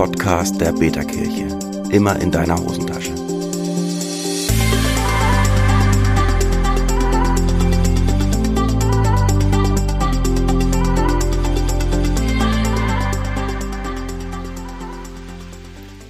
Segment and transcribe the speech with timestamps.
[0.00, 1.46] Podcast der Beta-Kirche.
[1.90, 3.12] Immer in deiner Hosentasche.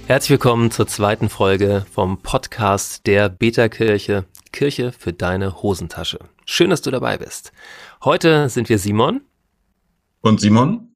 [0.07, 4.23] Herzlich willkommen zur zweiten Folge vom Podcast der Beta-Kirche,
[4.53, 6.19] Kirche für deine Hosentasche.
[6.45, 7.51] Schön, dass du dabei bist.
[8.05, 9.19] Heute sind wir Simon.
[10.21, 10.90] Und Simon.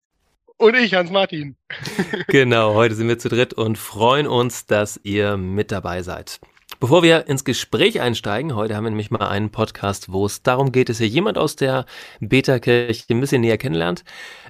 [0.57, 1.57] Und ich, Hans-Martin.
[2.27, 6.39] genau, heute sind wir zu dritt und freuen uns, dass ihr mit dabei seid.
[6.80, 10.71] Bevor wir ins Gespräch einsteigen, heute haben wir nämlich mal einen Podcast, wo es darum
[10.71, 11.85] geht, dass ihr jemand aus der
[12.20, 14.03] Beta-Kirche ein bisschen näher kennenlernt,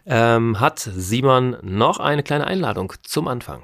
[0.06, 3.64] ähm, hat Simon noch eine kleine Einladung zum Anfang.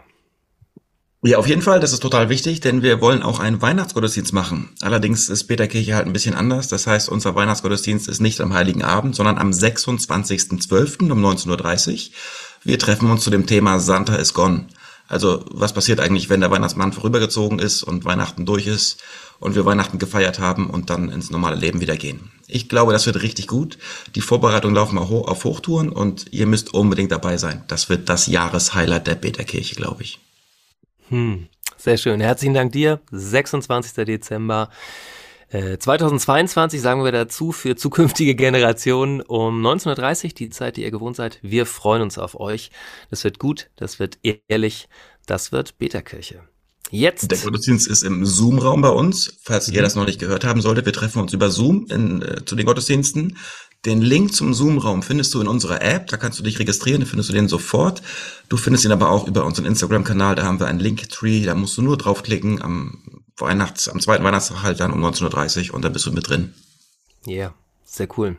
[1.23, 4.69] Ja, auf jeden Fall, das ist total wichtig, denn wir wollen auch einen Weihnachtsgottesdienst machen.
[4.81, 6.67] Allerdings ist Peterkirche halt ein bisschen anders.
[6.67, 11.11] Das heißt, unser Weihnachtsgottesdienst ist nicht am Heiligen Abend, sondern am 26.12.
[11.11, 12.13] um 19.30 Uhr.
[12.63, 14.65] Wir treffen uns zu dem Thema Santa is gone.
[15.07, 19.03] Also, was passiert eigentlich, wenn der Weihnachtsmann vorübergezogen ist und Weihnachten durch ist
[19.39, 22.31] und wir Weihnachten gefeiert haben und dann ins normale Leben wieder gehen?
[22.47, 23.77] Ich glaube, das wird richtig gut.
[24.15, 27.63] Die Vorbereitungen laufen auf Hochtouren und ihr müsst unbedingt dabei sein.
[27.67, 30.19] Das wird das Jahreshighlight der Peterkirche, glaube ich.
[31.11, 32.21] Hm, sehr schön.
[32.21, 33.01] Herzlichen Dank dir.
[33.11, 34.05] 26.
[34.05, 34.69] Dezember.
[35.51, 41.17] 2022 äh, sagen wir dazu für zukünftige Generationen um 1930, die Zeit, die ihr gewohnt
[41.17, 41.39] seid.
[41.41, 42.71] Wir freuen uns auf euch.
[43.09, 44.87] Das wird gut, das wird ehrlich,
[45.25, 46.43] das wird Beterkirche.
[46.89, 47.29] Jetzt.
[47.29, 49.37] Der Gottesdienst ist im Zoom-Raum bei uns.
[49.41, 49.75] Falls mhm.
[49.75, 52.55] ihr das noch nicht gehört haben solltet, wir treffen uns über Zoom in, äh, zu
[52.55, 53.37] den Gottesdiensten.
[53.83, 57.07] Den Link zum Zoom-Raum findest du in unserer App, da kannst du dich registrieren, da
[57.07, 58.03] findest du den sofort.
[58.47, 61.77] Du findest ihn aber auch über unseren Instagram-Kanal, da haben wir einen Linktree, da musst
[61.77, 65.93] du nur draufklicken am Weihnachts-, am zweiten Weihnachtstag halt dann um 19.30 Uhr und dann
[65.93, 66.53] bist du mit drin.
[67.25, 68.37] Ja, yeah, sehr cool.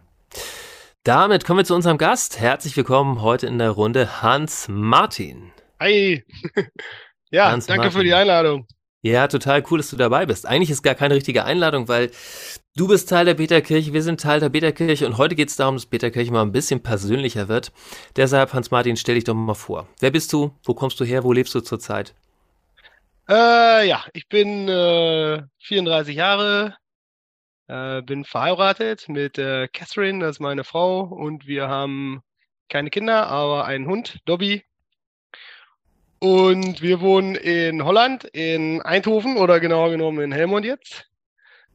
[1.02, 2.38] Damit kommen wir zu unserem Gast.
[2.38, 5.50] Herzlich willkommen heute in der Runde Hans Martin.
[5.80, 6.24] Hi.
[7.32, 7.98] ja, Hans danke Martin.
[7.98, 8.68] für die Einladung.
[9.05, 10.47] Ja, total cool, dass du dabei bist.
[10.47, 12.12] Eigentlich ist gar keine richtige Einladung, weil
[12.76, 15.75] du bist Teil der Peterkirche, wir sind Teil der Peterkirche und heute geht es darum,
[15.75, 17.72] dass Peterkirche mal ein bisschen persönlicher wird.
[18.15, 19.88] Deshalb, Hans-Martin, stell dich doch mal vor.
[19.99, 20.53] Wer bist du?
[20.62, 21.25] Wo kommst du her?
[21.25, 22.15] Wo lebst du zurzeit?
[23.28, 26.76] Äh, ja, ich bin äh, 34 Jahre,
[27.66, 32.22] äh, bin verheiratet mit äh, Catherine, das ist meine Frau, und wir haben
[32.69, 34.62] keine Kinder, aber einen Hund, Dobby.
[36.22, 41.10] Und wir wohnen in Holland, in Eindhoven oder genauer genommen in Helmond jetzt.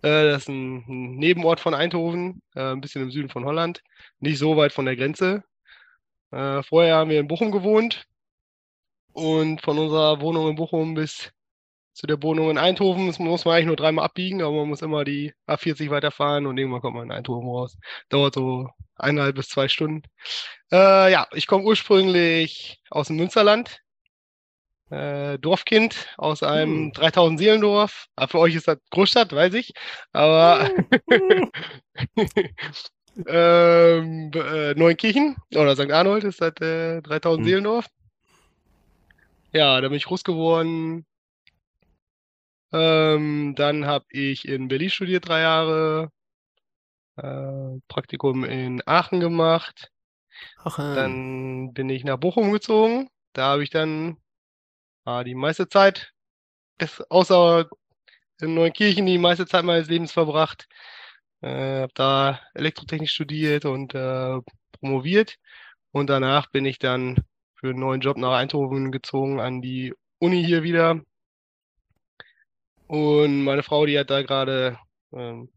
[0.02, 3.84] Äh, das ist ein, Nebenort von Eindhoven, äh, ein bisschen im Süden von Holland,
[4.22, 5.44] nicht so weit von der Grenze.
[6.31, 8.06] Äh, vorher haben wir in Bochum gewohnt
[9.12, 11.30] und von unserer Wohnung in Bochum bis
[11.91, 15.03] zu der Wohnung in Eindhoven muss man eigentlich nur dreimal abbiegen, aber man muss immer
[15.03, 17.78] die A40 weiterfahren und irgendwann kommt man in Eindhoven raus.
[18.07, 20.03] Dauert so eineinhalb bis zwei Stunden.
[20.72, 23.81] Ja, ich komme ursprünglich aus dem Münsterland,
[24.90, 26.94] äh, Dorfkind aus einem hm.
[26.94, 28.08] 3000 Seelendorf.
[28.16, 29.74] Ah, für euch ist das Großstadt, weiß ich.
[30.14, 30.70] Aber
[33.28, 35.92] ähm, äh, Neunkirchen oder St.
[35.92, 37.46] Arnold ist das äh, 3000 hm.
[37.46, 37.86] Seelendorf.
[39.53, 41.06] Ja, da bin ich groß geworden.
[42.74, 46.12] Ähm, dann habe ich in Berlin studiert drei Jahre.
[47.16, 49.92] Äh, Praktikum in Aachen gemacht.
[50.64, 50.96] Aachen.
[50.96, 53.09] Dann bin ich nach Bochum gezogen.
[53.34, 54.18] Da habe ich dann
[55.23, 56.13] die meiste Zeit,
[56.79, 57.69] ist, außer
[58.41, 60.68] in Neunkirchen, die meiste Zeit meines Lebens verbracht.
[61.41, 64.40] Äh, habe da Elektrotechnik studiert und äh,
[64.73, 65.38] promoviert.
[65.91, 67.23] Und danach bin ich dann
[67.56, 71.01] für einen neuen Job nach Eindhoven gezogen an die Uni hier wieder.
[72.88, 74.78] Und meine Frau, die hat da gerade
[75.13, 75.50] ähm,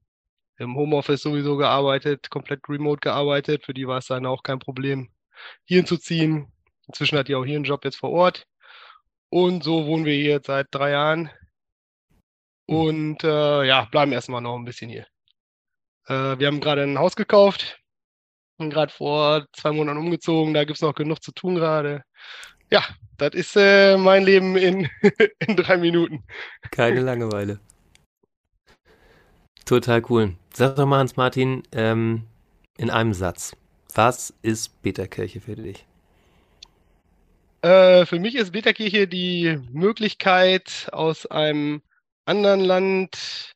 [0.59, 3.65] im Homeoffice sowieso gearbeitet, komplett remote gearbeitet.
[3.65, 5.11] Für die war es dann auch kein Problem,
[5.65, 6.53] hierhin zu ziehen.
[6.87, 8.47] Inzwischen hat die auch hier einen Job jetzt vor Ort.
[9.31, 11.31] Und so wohnen wir hier seit drei Jahren.
[12.67, 15.07] Und äh, ja, bleiben erstmal noch ein bisschen hier.
[16.07, 17.81] Äh, wir haben gerade ein Haus gekauft
[18.59, 20.55] und gerade vor zwei Monaten umgezogen.
[20.55, 22.03] Da gibt es noch genug zu tun gerade.
[22.71, 22.85] Ja,
[23.17, 24.88] das ist äh, mein Leben in,
[25.41, 26.25] in drei Minuten.
[26.71, 27.59] Keine Langeweile.
[29.65, 30.37] Total cool.
[30.53, 32.26] Sag doch mal, Hans-Martin, ähm,
[32.76, 33.56] in einem Satz.
[33.94, 35.87] Was ist Beterkirche für dich?
[37.62, 41.83] Äh, für mich ist Beterkirche die Möglichkeit, aus einem
[42.25, 43.55] anderen Land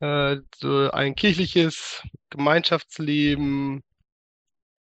[0.00, 3.82] äh, so ein kirchliches Gemeinschaftsleben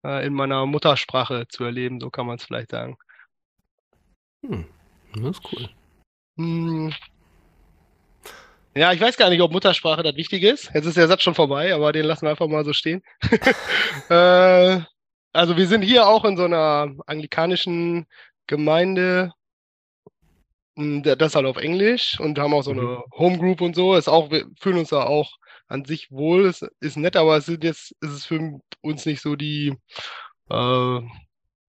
[0.03, 2.97] äh, in meiner Muttersprache zu erleben, so kann man es vielleicht sagen.
[4.43, 4.65] Hm,
[5.15, 5.69] das ist cool.
[6.37, 6.93] Hm.
[8.75, 10.71] Ja, ich weiß gar nicht, ob Muttersprache das Wichtige ist.
[10.73, 13.03] Jetzt ist der Satz schon vorbei, aber den lassen wir einfach mal so stehen.
[14.09, 14.81] äh,
[15.33, 18.05] also wir sind hier auch in so einer anglikanischen
[18.47, 19.31] Gemeinde.
[20.77, 22.79] Hm, Das ist halt auf Englisch und haben auch so Mhm.
[22.79, 23.95] eine Homegroup und so.
[23.95, 25.31] Ist auch, wir fühlen uns da auch
[25.67, 26.45] an sich wohl.
[26.45, 29.75] Ist, ist nett, aber es sind jetzt, ist es für uns nicht so die
[30.49, 31.01] äh,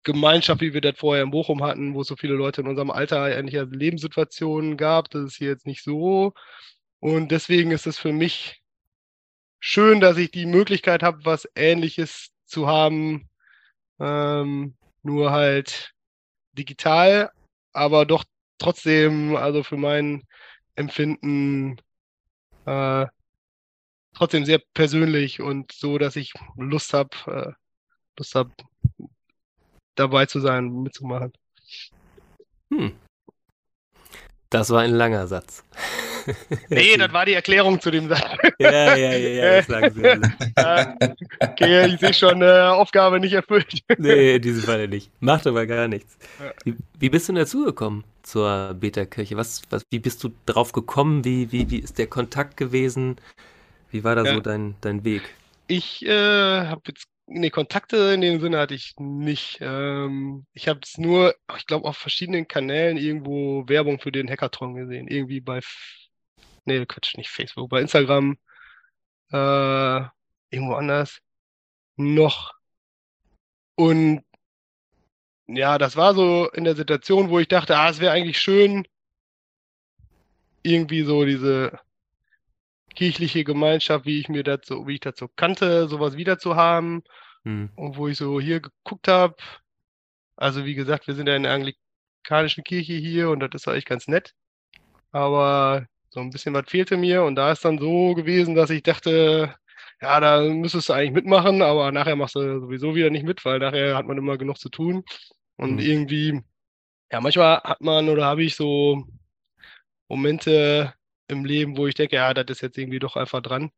[0.05, 2.91] Gemeinschaft, wie wir das vorher in Bochum hatten, wo es so viele Leute in unserem
[2.91, 5.11] Alter ähnliche Lebenssituationen gab.
[5.11, 6.33] Das ist hier jetzt nicht so.
[7.01, 8.63] Und deswegen ist es für mich
[9.61, 13.29] schön, dass ich die Möglichkeit habe, was Ähnliches zu haben,
[13.99, 15.95] ähm, nur halt
[16.53, 17.31] digital,
[17.73, 18.25] aber doch
[18.59, 20.27] trotzdem, also für mein
[20.75, 21.77] Empfinden,
[22.67, 23.07] äh,
[24.15, 27.53] trotzdem sehr persönlich und so, dass ich Lust habe, äh,
[28.19, 28.51] Lust habe,
[29.95, 31.33] dabei zu sein, mitzumachen.
[32.73, 32.97] Hm.
[34.51, 35.65] Das war ein langer Satz.
[36.71, 38.25] Nee, das war die Erklärung zu dem Satz.
[38.59, 39.69] Ja, ja, ja, ja, das
[41.41, 43.81] okay, ich sehe schon, äh, Aufgabe nicht erfüllt.
[43.99, 45.11] Nee, in diesem Falle nicht.
[45.21, 46.19] Macht aber gar nichts.
[46.65, 49.37] Wie, wie bist du denn dazugekommen zur Beta-Kirche?
[49.37, 51.25] Was, was, wie bist du drauf gekommen?
[51.25, 53.17] Wie, wie, wie ist der Kontakt gewesen?
[53.91, 54.35] Wie war da Ja.
[54.35, 55.35] so dein, dein Weg?
[55.67, 59.59] Ich äh, habe jetzt, nee, Kontakte in dem Sinne hatte ich nicht.
[59.61, 64.75] Ähm, ich habe es nur, ich glaube, auf verschiedenen Kanälen irgendwo Werbung für den Hackathon
[64.75, 65.09] gesehen.
[65.09, 65.61] Irgendwie bei,
[66.69, 68.39] nee, Quatsch, nicht Facebook, bei Instagram,
[69.33, 70.01] äh,
[70.51, 71.21] irgendwo anders
[71.97, 72.55] noch.
[73.75, 74.25] Und
[75.47, 78.87] ja, das war so in der Situation, wo ich dachte, ah, es wäre eigentlich schön,
[80.63, 81.79] irgendwie so diese
[82.95, 87.03] kirchliche Gemeinschaft, wie ich mir so, wie ich so kannte, sowas wieder zu haben.
[87.45, 87.71] Hm.
[87.77, 89.37] Und wo ich so hier geguckt habe,
[90.37, 93.85] also wie gesagt, wir sind ja in der anglikanischen Kirche hier und das ist eigentlich
[93.87, 94.35] ganz nett.
[95.13, 95.87] Aber
[96.19, 99.55] so ein bisschen was fehlte mir und da ist dann so gewesen, dass ich dachte,
[100.03, 103.59] ja, da müsstest du eigentlich mitmachen, aber nachher machst du sowieso wieder nicht mit, weil
[103.61, 105.05] nachher hat man immer genug zu tun.
[105.57, 105.81] Und Mhm.
[105.81, 106.43] irgendwie,
[107.13, 109.07] ja, manchmal hat man oder habe ich so
[110.09, 110.95] Momente
[111.29, 113.71] im Leben, wo ich denke, ja, das ist jetzt irgendwie doch einfach dran.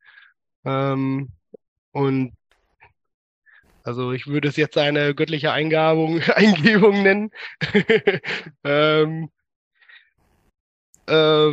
[0.64, 1.32] Ähm,
[1.92, 2.34] und
[3.82, 7.30] also ich würde es jetzt eine göttliche Eingabung, Eingebung nennen.
[8.64, 9.30] ähm,
[11.06, 11.52] äh,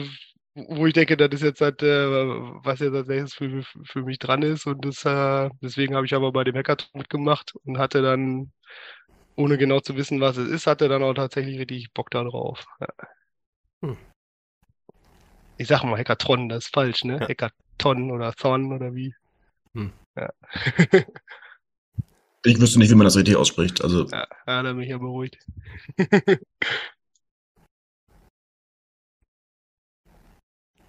[0.57, 4.17] wo ich denke, das ist jetzt halt, äh, was jetzt als nächstes für, für mich
[4.17, 4.65] dran ist.
[4.65, 8.51] Und das, äh, deswegen habe ich aber bei dem Hackathon mitgemacht und hatte dann,
[9.35, 12.65] ohne genau zu wissen, was es ist, hatte dann auch tatsächlich richtig Bock da drauf.
[12.79, 12.87] Ja.
[13.81, 13.97] Hm.
[15.57, 17.19] Ich sag mal Hackathon, das ist falsch, ne?
[17.21, 17.27] Ja.
[17.27, 19.13] Hackathon oder Thon oder wie.
[19.73, 19.93] Hm.
[20.15, 20.31] Ja.
[22.43, 23.83] Ich wüsste nicht, wie man das richtig ausspricht.
[23.83, 25.37] Also, Ja, ja, da bin ich ja beruhigt.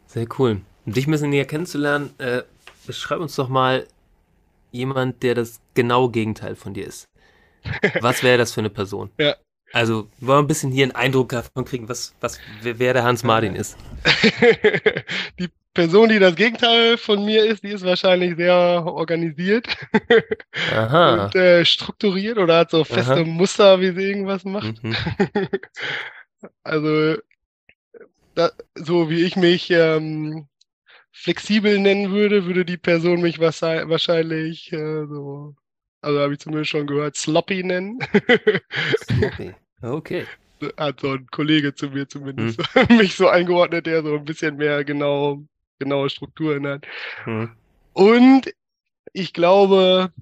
[0.09, 0.63] Sehr cool.
[0.87, 2.43] Um dich ein bisschen näher kennenzulernen, äh,
[2.87, 3.87] beschreib uns doch mal
[4.73, 7.09] jemand, der das genaue Gegenteil von dir ist.
[8.01, 9.11] Was wäre das für eine Person?
[9.19, 9.37] Ja.
[9.75, 13.05] Also, wir wollen ein bisschen hier einen Eindruck davon kriegen, was, was, wer wer der
[13.05, 13.77] Hans Martin ist.
[15.39, 19.69] Die Person, die das Gegenteil von mir ist, die ist wahrscheinlich sehr organisiert
[20.73, 21.25] Aha.
[21.27, 23.25] und äh, strukturiert oder hat so feste Aha.
[23.25, 24.83] Muster, wie sie irgendwas macht.
[24.83, 24.97] Mhm.
[26.63, 27.17] Also,
[28.39, 30.49] da, so wie ich mich ähm,
[31.13, 35.55] flexibel nennen würde, würde die Person mich wahrschei- wahrscheinlich äh, so,
[36.01, 37.99] also habe ich zumindest schon gehört, sloppy nennen.
[39.05, 39.55] Sloppy.
[39.83, 40.27] Okay.
[40.77, 42.87] Hat so ein Kollege zu mir zumindest Hm.
[42.99, 45.45] mich so eingeordnet, der so ein bisschen mehr genau,
[45.79, 46.87] genaue Strukturen hat.
[47.25, 47.51] Hm.
[47.93, 48.53] Und
[49.13, 50.13] ich glaube,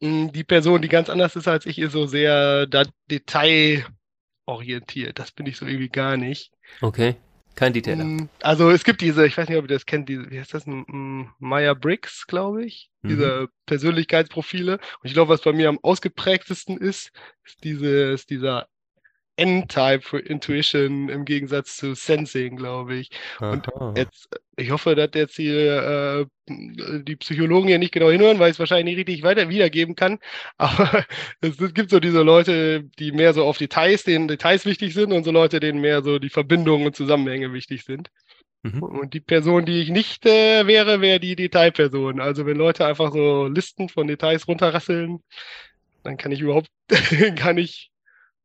[0.00, 5.18] mh, die Person, die ganz anders ist als ich, ist so sehr da detailorientiert.
[5.18, 6.52] Das bin ich so irgendwie gar nicht.
[6.80, 7.16] Okay.
[7.56, 8.04] Kein Detailer.
[8.04, 10.54] Mm, Also es gibt diese, ich weiß nicht, ob ihr das kennt, diese, wie heißt
[10.54, 10.64] das?
[10.66, 12.90] Maya Briggs, glaube ich.
[13.02, 13.08] Mhm.
[13.08, 14.74] Diese Persönlichkeitsprofile.
[14.74, 17.12] Und ich glaube, was bei mir am ausgeprägtesten ist,
[17.44, 18.68] ist diese, ist dieser
[19.40, 23.10] N-Type für Intuition im Gegensatz zu Sensing, glaube ich.
[23.40, 23.94] und Aha.
[23.96, 28.56] Jetzt, ich hoffe, dass jetzt hier äh, die Psychologen hier nicht genau hinhören, weil ich
[28.56, 30.18] es wahrscheinlich nicht richtig weiter wiedergeben kann.
[30.58, 31.06] Aber
[31.40, 35.12] es, es gibt so diese Leute, die mehr so auf Details, denen Details wichtig sind
[35.12, 38.10] und so Leute, denen mehr so die Verbindungen und Zusammenhänge wichtig sind.
[38.62, 38.82] Mhm.
[38.82, 42.20] Und die Person, die ich nicht äh, wäre, wäre die Detailperson.
[42.20, 45.22] Also wenn Leute einfach so Listen von Details runterrasseln,
[46.02, 46.68] dann kann ich überhaupt
[47.36, 47.90] gar nicht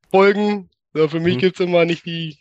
[0.10, 0.70] folgen.
[0.96, 1.42] So, für mich Mhm.
[1.42, 2.38] gibt's immer nicht die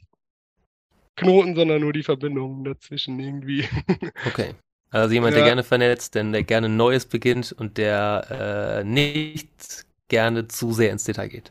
[1.17, 3.69] Knoten, sondern nur die Verbindungen dazwischen irgendwie.
[4.27, 4.55] Okay.
[4.91, 5.49] Also jemand, der Ja.
[5.49, 11.03] gerne vernetzt, denn der gerne Neues beginnt und der äh, nicht gerne zu sehr ins
[11.05, 11.51] Detail geht.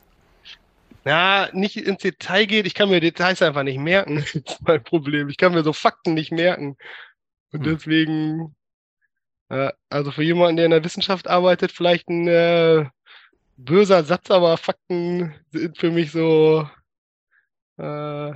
[1.05, 2.65] Ja, nicht ins Detail geht.
[2.65, 4.15] Ich kann mir Details einfach nicht merken.
[4.33, 5.27] Das ist mein Problem.
[5.27, 6.77] Ich kann mir so Fakten nicht merken.
[7.51, 7.75] Und Hm.
[7.75, 8.55] deswegen,
[9.50, 12.86] äh, also für jemanden, der in der Wissenschaft arbeitet, vielleicht ein äh,
[13.57, 16.69] böser Satz, aber Fakten sind für mich so
[17.77, 18.34] äh,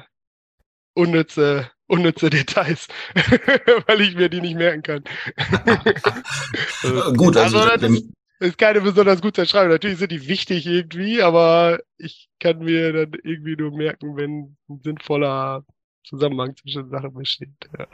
[0.94, 2.88] unnütze, unnütze Details,
[3.88, 5.03] weil ich mir die nicht merken kann.
[7.15, 9.72] Gut, also, also das ist, ist keine besonders gute Entscheidung.
[9.72, 14.82] Natürlich sind die wichtig irgendwie, aber ich kann mir dann irgendwie nur merken, wenn ein
[14.84, 15.63] sinnvoller
[16.08, 17.50] Zusammenhang zwischen Sachen besteht.
[17.78, 17.88] Ja.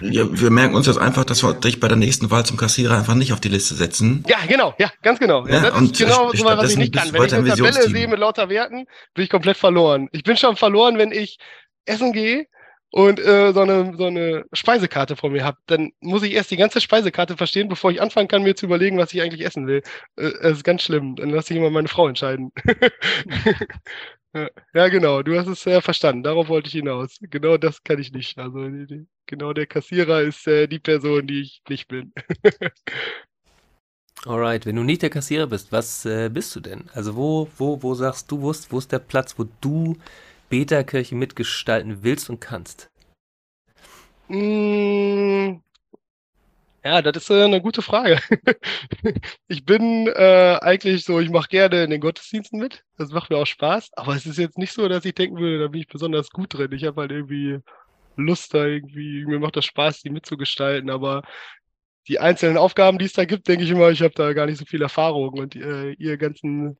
[0.00, 0.26] ja.
[0.30, 3.14] wir merken uns jetzt einfach, dass wir dich bei der nächsten Wahl zum Kassierer einfach
[3.14, 4.24] nicht auf die Liste setzen.
[4.28, 5.46] Ja, genau, ja, ganz genau.
[5.46, 7.12] Ja, ja das ist genau so, was ich nicht kann.
[7.12, 10.08] Wenn ich eine Tabelle sehe mit lauter Werten, bin ich komplett verloren.
[10.12, 11.38] Ich bin schon verloren, wenn ich
[11.84, 12.46] essen gehe
[12.92, 16.56] und äh, so, eine, so eine Speisekarte vor mir habe, dann muss ich erst die
[16.56, 19.82] ganze Speisekarte verstehen, bevor ich anfangen kann, mir zu überlegen, was ich eigentlich essen will.
[20.16, 21.14] Äh, das ist ganz schlimm.
[21.16, 22.52] Dann lasse ich immer meine Frau entscheiden.
[24.74, 25.22] ja, genau.
[25.22, 26.24] Du hast es ja verstanden.
[26.24, 27.18] Darauf wollte ich hinaus.
[27.20, 28.38] Genau das kann ich nicht.
[28.38, 32.12] Also die, die, genau der Kassierer ist äh, die Person, die ich nicht bin.
[34.26, 36.90] Alright, wenn du nicht der Kassierer bist, was äh, bist du denn?
[36.92, 39.96] Also wo, wo, wo sagst du, wo ist, wo ist der Platz, wo du
[40.50, 42.90] Beta-Kirche mitgestalten willst und kannst?
[44.28, 45.60] Mm,
[46.84, 48.20] ja, das ist äh, eine gute Frage.
[49.48, 52.84] ich bin äh, eigentlich so, ich mache gerne in den Gottesdiensten mit.
[52.96, 53.90] Das macht mir auch Spaß.
[53.96, 56.54] Aber es ist jetzt nicht so, dass ich denken würde, da bin ich besonders gut
[56.54, 56.72] drin.
[56.72, 57.58] Ich habe halt irgendwie
[58.16, 60.88] Lust da irgendwie, mir macht das Spaß, die mitzugestalten.
[60.90, 61.22] Aber
[62.08, 64.58] die einzelnen Aufgaben, die es da gibt, denke ich immer, ich habe da gar nicht
[64.58, 65.38] so viel Erfahrung.
[65.38, 66.78] Und äh, ihr ganzen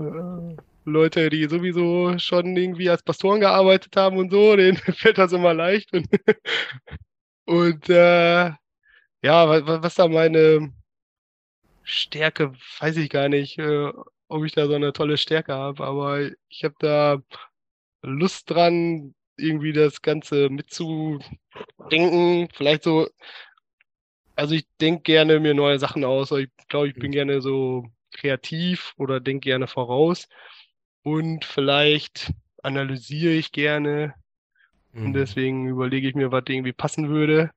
[0.00, 5.32] äh, Leute, die sowieso schon irgendwie als Pastoren gearbeitet haben und so, denen fällt das
[5.32, 5.92] immer leicht.
[5.92, 6.08] Und,
[7.46, 8.50] und äh,
[9.22, 10.72] ja, was, was da meine
[11.82, 13.92] Stärke, weiß ich gar nicht, äh,
[14.28, 17.18] ob ich da so eine tolle Stärke habe, aber ich habe da
[18.02, 22.48] Lust dran, irgendwie das Ganze mitzudenken.
[22.54, 23.08] Vielleicht so,
[24.36, 26.30] also ich denke gerne mir neue Sachen aus.
[26.32, 27.14] Ich glaube, ich bin mhm.
[27.14, 30.28] gerne so kreativ oder denke gerne voraus
[31.02, 34.14] und vielleicht analysiere ich gerne
[34.92, 35.06] mhm.
[35.06, 37.50] und deswegen überlege ich mir, was irgendwie passen würde.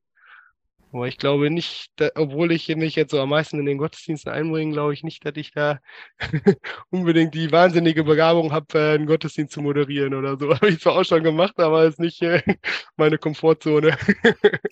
[0.94, 4.32] Aber ich glaube nicht, da, obwohl ich mich jetzt so am meisten in den Gottesdiensten
[4.32, 5.80] einbringe, glaube ich nicht, dass ich da
[6.92, 10.50] unbedingt die wahnsinnige Begabung habe, äh, einen Gottesdienst zu moderieren oder so.
[10.54, 12.44] Habe ich zwar auch schon gemacht, aber ist nicht äh,
[12.96, 13.98] meine Komfortzone.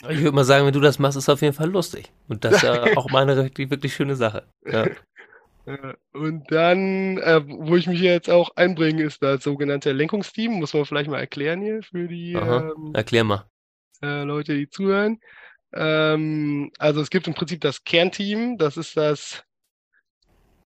[0.10, 2.12] ich würde mal sagen, wenn du das machst, ist auf jeden Fall lustig.
[2.28, 4.44] Und das ist ja auch mal eine wirklich, wirklich schöne Sache.
[4.64, 4.86] Ja.
[6.14, 10.54] Und dann, äh, wo ich mich jetzt auch einbringe, ist das sogenannte Lenkungsteam.
[10.54, 13.46] Muss man vielleicht mal erklären hier für die ähm, Erklär mal.
[14.02, 15.20] Äh, Leute, die zuhören.
[15.74, 18.58] Ähm, also es gibt im Prinzip das Kernteam.
[18.58, 19.44] Das ist das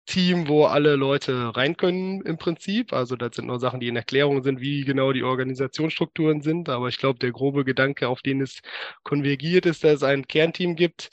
[0.06, 2.92] Team, wo alle Leute rein können im Prinzip.
[2.92, 6.68] Also das sind nur Sachen, die in Erklärung sind, wie genau die Organisationsstrukturen sind.
[6.68, 8.62] Aber ich glaube, der grobe Gedanke, auf den es
[9.04, 11.10] konvergiert, ist, dass es ein Kernteam gibt,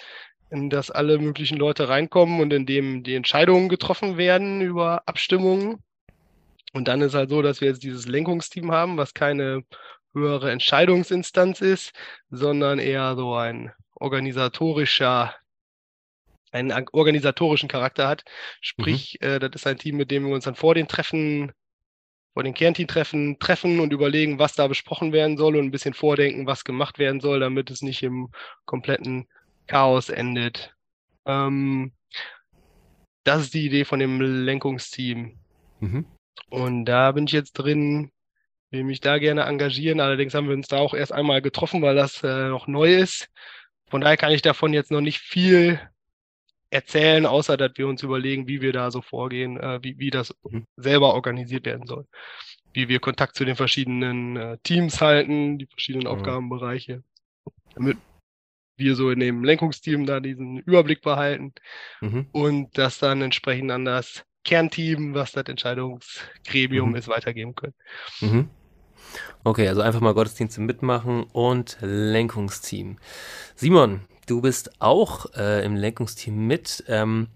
[0.51, 5.83] in das alle möglichen Leute reinkommen und in dem die Entscheidungen getroffen werden über Abstimmungen.
[6.73, 9.65] Und dann ist halt so, dass wir jetzt dieses Lenkungsteam haben, was keine
[10.13, 11.93] höhere Entscheidungsinstanz ist,
[12.31, 15.35] sondern eher so ein organisatorischer,
[16.53, 18.25] einen organisatorischen Charakter hat.
[18.61, 19.29] Sprich, mhm.
[19.29, 21.53] äh, das ist ein Team, mit dem wir uns dann vor den Treffen,
[22.35, 26.47] vor den Kernteam-Treffen treffen und überlegen, was da besprochen werden soll und ein bisschen vordenken,
[26.47, 28.31] was gemacht werden soll, damit es nicht im
[28.65, 29.29] kompletten
[29.71, 30.75] Chaos endet.
[31.27, 31.93] Ähm,
[33.23, 35.39] das ist die Idee von dem Lenkungsteam.
[35.79, 36.07] Mhm.
[36.49, 38.11] Und da bin ich jetzt drin,
[38.73, 40.01] will mich da gerne engagieren.
[40.01, 43.29] Allerdings haben wir uns da auch erst einmal getroffen, weil das äh, noch neu ist.
[43.89, 45.81] Von daher kann ich davon jetzt noch nicht viel
[46.71, 50.35] erzählen, außer dass wir uns überlegen, wie wir da so vorgehen, äh, wie, wie das
[50.43, 50.67] mhm.
[50.77, 52.09] selber organisiert werden soll.
[52.73, 56.13] Wie wir Kontakt zu den verschiedenen äh, Teams halten, die verschiedenen mhm.
[56.13, 57.05] Aufgabenbereiche.
[57.77, 57.99] Damit
[58.81, 61.53] wir so in dem Lenkungsteam da diesen Überblick behalten
[62.01, 62.27] mhm.
[62.33, 66.97] und das dann entsprechend an das Kernteam, was das Entscheidungsgremium mhm.
[66.97, 67.75] ist, weitergeben können.
[68.21, 68.49] Mhm.
[69.45, 72.99] Okay, also einfach mal Gottesdienste mitmachen und Lenkungsteam.
[73.55, 76.85] Simon, du bist auch äh, im Lenkungsteam mit.
[76.89, 77.29] Ähm,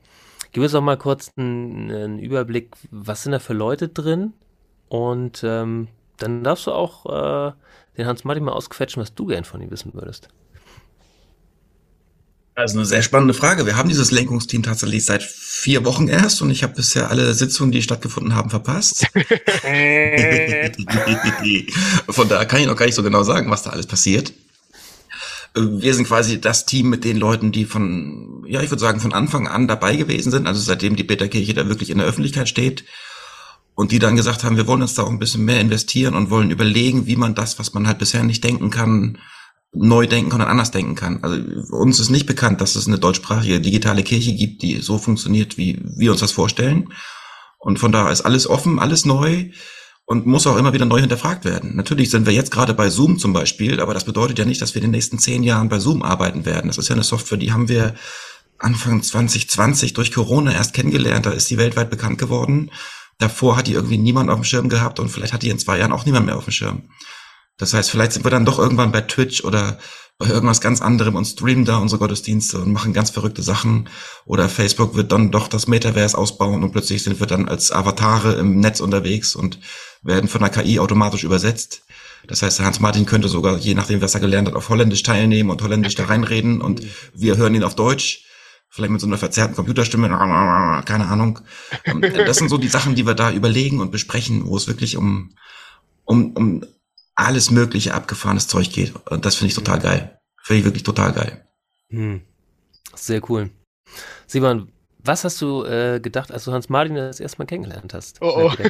[0.53, 4.35] gib uns doch mal kurz einen, einen, Überblick, was sind da für Leute drin?
[4.89, 7.53] Und ähm, dann darfst du auch äh,
[7.97, 10.29] den Hans-Martin mal ausquetschen, was du gern von ihm wissen würdest.
[12.57, 13.67] Also eine sehr spannende Frage.
[13.67, 17.73] Wir haben dieses Lenkungsteam tatsächlich seit vier Wochen erst und ich habe bisher alle Sitzungen,
[17.73, 19.07] die stattgefunden haben, verpasst.
[22.09, 24.33] Von daher kann ich noch gar nicht so genau sagen, was da alles passiert.
[25.57, 29.13] Wir sind quasi das Team mit den Leuten, die von, ja, ich würde sagen, von
[29.13, 32.85] Anfang an dabei gewesen sind, also seitdem die Peterkirche da wirklich in der Öffentlichkeit steht
[33.75, 36.31] und die dann gesagt haben, wir wollen uns da auch ein bisschen mehr investieren und
[36.31, 39.19] wollen überlegen, wie man das, was man halt bisher nicht denken kann,
[39.75, 41.19] neu denken kann und anders denken kann.
[41.23, 41.37] Also
[41.75, 45.81] uns ist nicht bekannt, dass es eine deutschsprachige digitale Kirche gibt, die so funktioniert, wie
[45.97, 46.93] wir uns das vorstellen.
[47.59, 49.51] Und von da ist alles offen, alles neu
[50.07, 51.77] und muss auch immer wieder neu hinterfragt werden.
[51.77, 54.75] Natürlich sind wir jetzt gerade bei Zoom zum Beispiel, aber das bedeutet ja nicht, dass
[54.75, 56.69] wir in den nächsten zehn Jahren bei Zoom arbeiten werden.
[56.69, 57.95] Das ist ja eine Software, die haben wir
[58.59, 61.27] Anfang 2020 durch Corona erst kennengelernt.
[61.27, 62.71] Da ist die weltweit bekannt geworden.
[63.19, 65.79] Davor hat die irgendwie niemand auf dem Schirm gehabt und vielleicht hat die in zwei
[65.79, 66.83] Jahren auch niemand mehr auf dem Schirm.
[67.57, 69.79] Das heißt, vielleicht sind wir dann doch irgendwann bei Twitch oder
[70.19, 73.89] bei irgendwas ganz anderem und streamen da unsere Gottesdienste und machen ganz verrückte Sachen.
[74.25, 78.35] Oder Facebook wird dann doch das Metaverse ausbauen und plötzlich sind wir dann als Avatare
[78.35, 79.59] im Netz unterwegs und
[80.03, 81.83] werden von der KI automatisch übersetzt.
[82.27, 85.63] Das heißt, Hans-Martin könnte sogar, je nachdem, was er gelernt hat, auf Holländisch teilnehmen und
[85.63, 86.83] Holländisch da reinreden und
[87.13, 88.25] wir hören ihn auf Deutsch.
[88.71, 91.41] Vielleicht mit so einer verzerrten Computerstimme, keine Ahnung.
[91.85, 94.97] Ähm, das sind so die Sachen, die wir da überlegen und besprechen, wo es wirklich
[94.97, 95.37] um,
[96.05, 96.65] um, um
[97.15, 98.95] alles mögliche abgefahrenes Zeug geht.
[99.07, 100.19] Und das finde ich total geil.
[100.43, 101.47] Finde ich wirklich total geil.
[101.91, 102.23] Hm.
[102.95, 103.51] Sehr cool.
[104.27, 108.19] Simon, was hast du äh, gedacht, als du Hans Martin das erste Mal kennengelernt hast?
[108.21, 108.53] Oh, oh.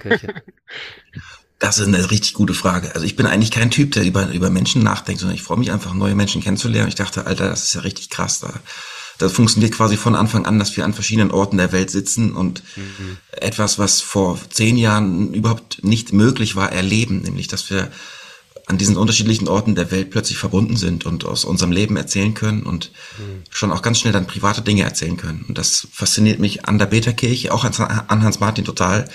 [1.61, 2.95] Das ist eine richtig gute Frage.
[2.95, 5.73] Also ich bin eigentlich kein Typ, der über, über Menschen nachdenkt, sondern ich freue mich
[5.73, 6.89] einfach, neue Menschen kennenzulernen.
[6.89, 8.41] Ich dachte, Alter, das ist ja richtig krass.
[8.41, 8.53] Da,
[9.19, 12.63] das funktioniert quasi von Anfang an, dass wir an verschiedenen Orten der Welt sitzen und
[12.77, 13.17] mhm.
[13.31, 17.91] etwas, was vor zehn Jahren überhaupt nicht möglich war, erleben, nämlich dass wir
[18.67, 22.63] an diesen unterschiedlichen Orten der Welt plötzlich verbunden sind und aus unserem Leben erzählen können
[22.63, 23.43] und mhm.
[23.51, 25.45] schon auch ganz schnell dann private Dinge erzählen können.
[25.49, 29.07] Und das fasziniert mich an der Beta-Kirche, auch an, Hans Martin total,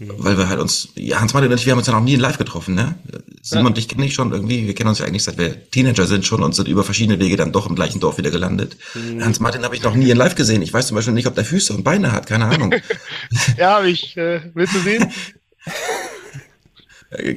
[0.00, 0.14] mhm.
[0.18, 2.14] weil wir halt uns, ja, Hans Martin und ich, wir haben uns ja noch nie
[2.14, 2.96] in live getroffen, ne?
[3.40, 3.68] Simon ja.
[3.68, 6.26] und ich kenne ich schon irgendwie, wir kennen uns ja eigentlich seit wir Teenager sind
[6.26, 8.76] schon und sind über verschiedene Wege dann doch im gleichen Dorf wieder gelandet.
[8.94, 9.24] Mhm.
[9.24, 10.60] Hans Martin habe ich noch nie in live gesehen.
[10.60, 12.74] Ich weiß zum Beispiel nicht, ob der Füße und Beine hat, keine Ahnung.
[13.56, 15.12] ja, habe ich, äh, willst du sehen?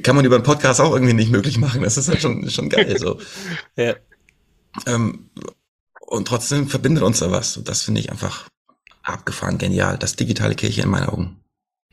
[0.02, 1.82] kann man über einen Podcast auch irgendwie nicht möglich machen.
[1.82, 3.18] Das ist halt schon, schon geil so.
[3.76, 3.94] ja.
[4.86, 5.30] Ähm,
[6.00, 7.56] und trotzdem verbindet uns da was.
[7.56, 8.48] Und das finde ich einfach
[9.02, 9.98] abgefahren genial.
[9.98, 11.40] Das digitale Kirche in meinen Augen.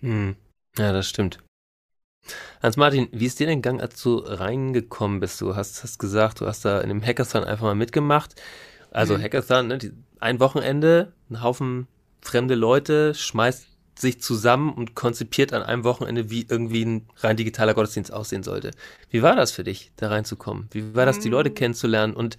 [0.01, 0.35] Hm.
[0.77, 1.39] Ja, das stimmt.
[2.61, 5.39] Hans-Martin, wie ist dir denn Gang, als du reingekommen bist?
[5.39, 8.35] Du hast, hast gesagt, du hast da in dem Hackathon einfach mal mitgemacht.
[8.91, 9.23] Also mhm.
[9.23, 11.87] Hackathon, ne, die, ein Wochenende, ein Haufen
[12.21, 13.68] fremde Leute, schmeißt
[13.99, 18.71] sich zusammen und konzipiert an einem Wochenende, wie irgendwie ein rein digitaler Gottesdienst aussehen sollte.
[19.09, 20.67] Wie war das für dich, da reinzukommen?
[20.71, 21.55] Wie war das, die Leute mm.
[21.55, 22.13] kennenzulernen?
[22.13, 22.37] Und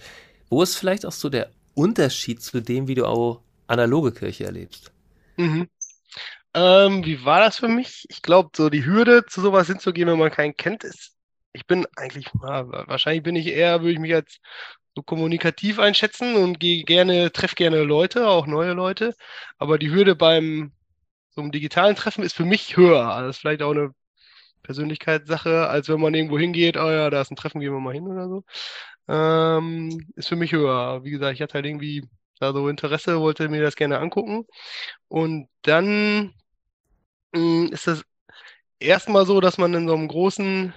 [0.48, 4.92] wo ist vielleicht auch so der Unterschied zu dem, wie du auch analoge Kirche erlebst?
[5.36, 5.68] Mhm.
[6.54, 8.06] Ähm, wie war das für mich?
[8.08, 11.14] Ich glaube, so die Hürde, zu sowas hinzugehen, wenn man keinen kennt, ist,
[11.52, 14.38] ich bin eigentlich, wahrscheinlich bin ich eher, würde ich mich als
[14.94, 19.14] so kommunikativ einschätzen und gehe gerne, treffe gerne Leute, auch neue Leute.
[19.58, 20.72] Aber die Hürde beim
[21.30, 23.06] so einem digitalen Treffen ist für mich höher.
[23.08, 23.94] Also das ist vielleicht auch eine
[24.62, 27.94] Persönlichkeitssache, als wenn man irgendwo hingeht, oh ja, da ist ein Treffen, gehen wir mal
[27.94, 28.44] hin oder so.
[29.08, 31.04] Ähm, ist für mich höher.
[31.04, 32.08] Wie gesagt, ich hatte halt irgendwie
[32.40, 34.46] da so Interesse, wollte mir das gerne angucken.
[35.08, 36.34] Und dann
[37.32, 38.04] mh, hm, ist das
[38.80, 40.72] erstmal so, dass man in so einem großen,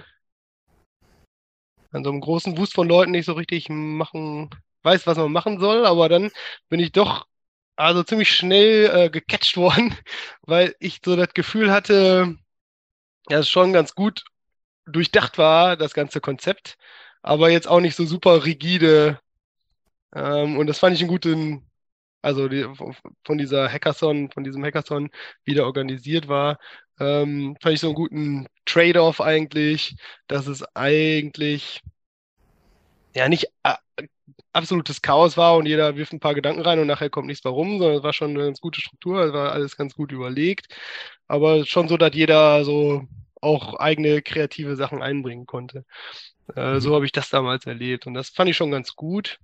[1.91, 4.49] an so einem großen Wust von Leuten nicht so richtig machen,
[4.83, 6.31] weiß, was man machen soll, aber dann
[6.69, 7.27] bin ich doch
[7.75, 9.95] also ziemlich schnell äh, gecatcht worden,
[10.41, 12.35] weil ich so das Gefühl hatte,
[13.27, 14.23] dass es schon ganz gut
[14.85, 16.77] durchdacht war, das ganze Konzept,
[17.21, 19.19] aber jetzt auch nicht so super rigide.
[20.15, 21.69] Ähm, und das fand ich einen guten,
[22.21, 22.65] also die,
[23.25, 25.09] von dieser Hackathon, von diesem Hackathon,
[25.45, 26.59] wie der organisiert war,
[26.99, 29.95] ähm, fand ich so einen guten Trade-off eigentlich,
[30.27, 31.81] dass es eigentlich
[33.15, 33.73] ja nicht äh,
[34.53, 37.79] absolutes Chaos war und jeder wirft ein paar Gedanken rein und nachher kommt nichts warum,
[37.79, 40.67] sondern es war schon eine ganz gute Struktur, es war alles ganz gut überlegt,
[41.27, 43.07] aber schon so, dass jeder so
[43.41, 45.85] auch eigene kreative Sachen einbringen konnte.
[46.55, 46.79] Äh, mhm.
[46.79, 49.39] So habe ich das damals erlebt und das fand ich schon ganz gut.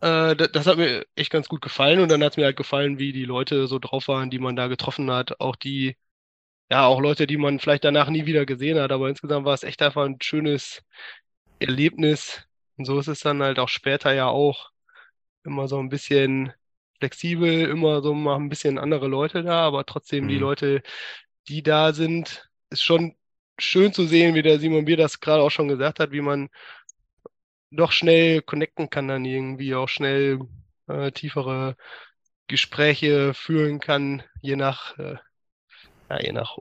[0.00, 2.56] Äh, das, das, hat mir echt ganz gut gefallen und dann hat es mir halt
[2.56, 5.96] gefallen, wie die Leute so drauf waren, die man da getroffen hat, auch die
[6.70, 9.62] ja, auch Leute, die man vielleicht danach nie wieder gesehen hat, aber insgesamt war es
[9.62, 10.82] echt einfach ein schönes
[11.60, 12.47] Erlebnis,
[12.78, 14.70] und so ist es dann halt auch später ja auch
[15.44, 16.52] immer so ein bisschen
[16.98, 20.28] flexibel, immer so mal ein bisschen andere Leute da, aber trotzdem mhm.
[20.28, 20.82] die Leute,
[21.48, 23.16] die da sind, ist schon
[23.58, 26.48] schön zu sehen, wie der Simon Bier das gerade auch schon gesagt hat, wie man
[27.70, 30.40] doch schnell connecten kann, dann irgendwie auch schnell
[30.86, 31.76] äh, tiefere
[32.46, 35.16] Gespräche führen kann, je nach, äh,
[36.08, 36.58] ja, je nach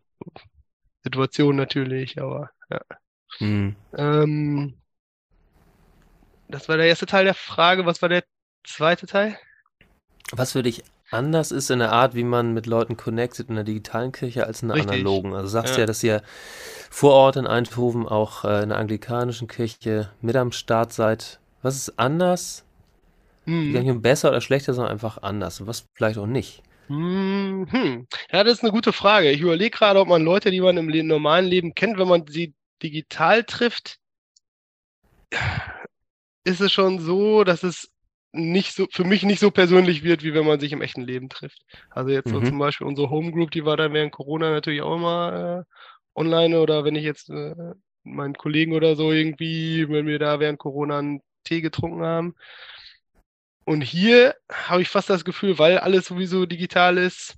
[1.03, 2.81] Situation natürlich, aber ja.
[3.39, 3.75] Mhm.
[3.95, 4.81] Ähm,
[6.49, 7.85] das war der erste Teil der Frage.
[7.85, 8.23] Was war der
[8.65, 9.37] zweite Teil?
[10.31, 13.63] Was für dich anders ist in der Art, wie man mit Leuten connectet in der
[13.63, 14.93] digitalen Kirche als in der Richtig.
[14.93, 15.33] analogen.
[15.33, 15.81] Also sagst ja.
[15.81, 16.21] ja, dass ihr
[16.89, 21.39] vor Ort in Eindhoven auch äh, in der anglikanischen Kirche mit am Start seid.
[21.61, 22.65] Was ist anders?
[23.45, 23.73] Mhm.
[23.73, 25.65] Gar nicht besser oder schlechter, sondern einfach anders.
[25.65, 26.61] Was vielleicht auch nicht?
[26.87, 28.07] Hm, hm.
[28.31, 29.31] Ja, das ist eine gute Frage.
[29.31, 32.27] Ich überlege gerade, ob man Leute, die man im le normalen Leben kennt, wenn man
[32.27, 33.99] sie digital trifft,
[36.47, 37.91] ist es schon so, dass es
[38.31, 41.29] nicht so, für mich nicht so persönlich wird, wie wenn man sich im echten Leben
[41.29, 41.61] trifft.
[41.89, 42.45] Also jetzt so Mhm.
[42.45, 46.83] zum Beispiel unsere Homegroup, die war dann während Corona natürlich auch immer äh, online oder
[46.83, 47.55] wenn ich jetzt äh,
[48.03, 52.35] meinen Kollegen oder so irgendwie, wenn wir da während Corona einen Tee getrunken haben.
[53.65, 57.35] Und hier habe ich fast das Gefühl, weil alles sowieso digital ist,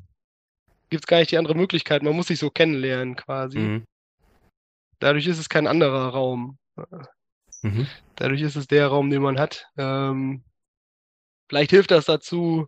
[0.90, 2.04] gibt es gar nicht die andere Möglichkeit.
[2.04, 3.60] Man muss sich so kennenlernen quasi.
[3.60, 3.86] Mhm.
[5.00, 6.58] Dadurch ist es kein anderer Raum.
[7.62, 7.88] Mhm.
[8.16, 9.68] Dadurch ist es der Raum, den man hat.
[9.78, 10.44] Ähm,
[11.48, 12.68] vielleicht hilft das dazu,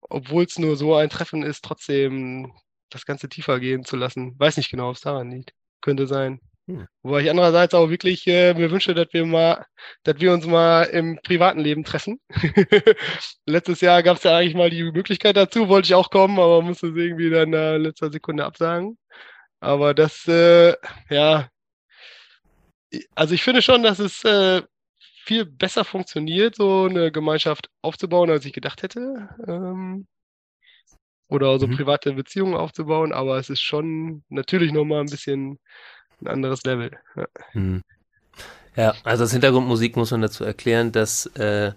[0.00, 2.52] obwohl es nur so ein Treffen ist, trotzdem
[2.90, 4.38] das Ganze tiefer gehen zu lassen.
[4.38, 5.52] Weiß nicht genau, ob es daran liegt.
[5.80, 6.40] Könnte sein.
[6.66, 6.86] Hm.
[7.02, 9.64] Wobei ich andererseits auch wirklich äh, mir wünsche, dass wir mal,
[10.02, 12.20] dass wir uns mal im privaten Leben treffen.
[13.46, 16.62] Letztes Jahr gab es ja eigentlich mal die Möglichkeit dazu, wollte ich auch kommen, aber
[16.62, 18.98] musste es irgendwie dann in letzter Sekunde absagen.
[19.60, 20.74] Aber das, äh,
[21.10, 21.48] ja,
[23.14, 24.62] also ich finde schon, dass es äh,
[25.24, 29.28] viel besser funktioniert, so eine Gemeinschaft aufzubauen, als ich gedacht hätte.
[29.46, 30.06] Ähm,
[31.28, 31.76] oder so Mhm.
[31.76, 35.58] private Beziehungen aufzubauen, aber es ist schon natürlich nochmal ein bisschen
[36.22, 36.92] ein anderes Level.
[37.16, 37.26] Ja.
[37.52, 37.82] Mhm.
[38.76, 41.72] Ja, also als Hintergrundmusik muss man dazu erklären, dass äh,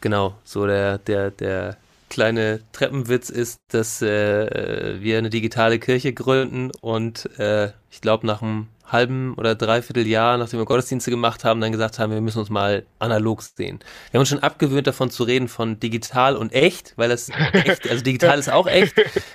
[0.00, 1.76] genau so der, der, der
[2.10, 8.42] kleine Treppenwitz ist, dass äh, wir eine digitale Kirche gründen und äh, ich glaube nach
[8.42, 12.38] einem halben oder dreiviertel Jahr, nachdem wir Gottesdienste gemacht haben, dann gesagt haben, wir müssen
[12.38, 13.80] uns mal analog sehen.
[14.10, 17.88] Wir haben uns schon abgewöhnt davon zu reden von digital und echt, weil das echt,
[17.90, 18.94] also digital ist auch echt,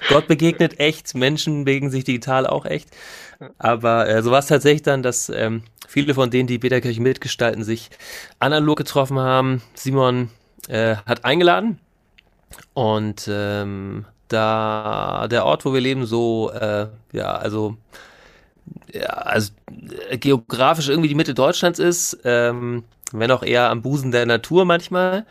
[0.10, 2.90] Gott begegnet echt, Menschen begegnen sich digital auch echt.
[3.58, 7.64] Aber äh, so war es tatsächlich dann, dass ähm, viele von denen, die Beta-Kirche mitgestalten,
[7.64, 7.90] sich
[8.40, 9.62] analog getroffen haben.
[9.74, 10.30] Simon
[10.68, 11.80] äh, hat eingeladen
[12.74, 17.78] und ähm, da der Ort, wo wir leben, so, äh, ja, also,
[18.94, 19.52] ja, also
[20.10, 24.66] äh, geografisch irgendwie die Mitte Deutschlands ist, ähm, wenn auch eher am Busen der Natur
[24.66, 25.26] manchmal,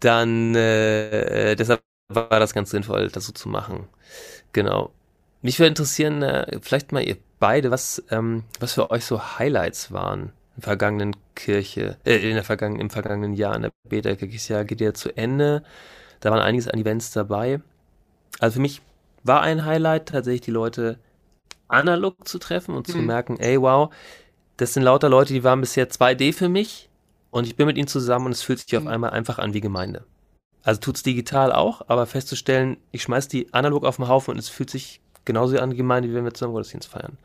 [0.00, 3.88] dann äh, deshalb war das ganz sinnvoll, das so zu machen.
[4.52, 4.92] Genau.
[5.42, 9.92] Mich würde interessieren, äh, vielleicht mal ihr beide, was, ähm, was für euch so Highlights
[9.92, 14.34] waren im vergangenen Kirche, äh, in der vergangenen, im vergangenen Jahr in der Beta-Kirche.
[14.36, 15.62] Das Jahr geht ja zu Ende.
[16.20, 17.60] Da waren einiges an Events dabei.
[18.38, 18.80] Also für mich
[19.22, 20.98] war ein Highlight tatsächlich die Leute
[21.68, 23.06] analog zu treffen und zu Mhm.
[23.06, 23.92] merken, ey, wow,
[24.56, 26.90] das sind lauter Leute, die waren bisher 2D für mich
[27.30, 28.90] und ich bin mit ihnen zusammen und es fühlt sich auf Mhm.
[28.90, 30.04] einmal einfach an wie Gemeinde.
[30.64, 34.48] Also tut's digital auch, aber festzustellen, ich schmeiß die analog auf den Haufen und es
[34.48, 37.18] fühlt sich genauso an wie Gemeinde, wie wenn wir zusammen Gottesdienst feiern.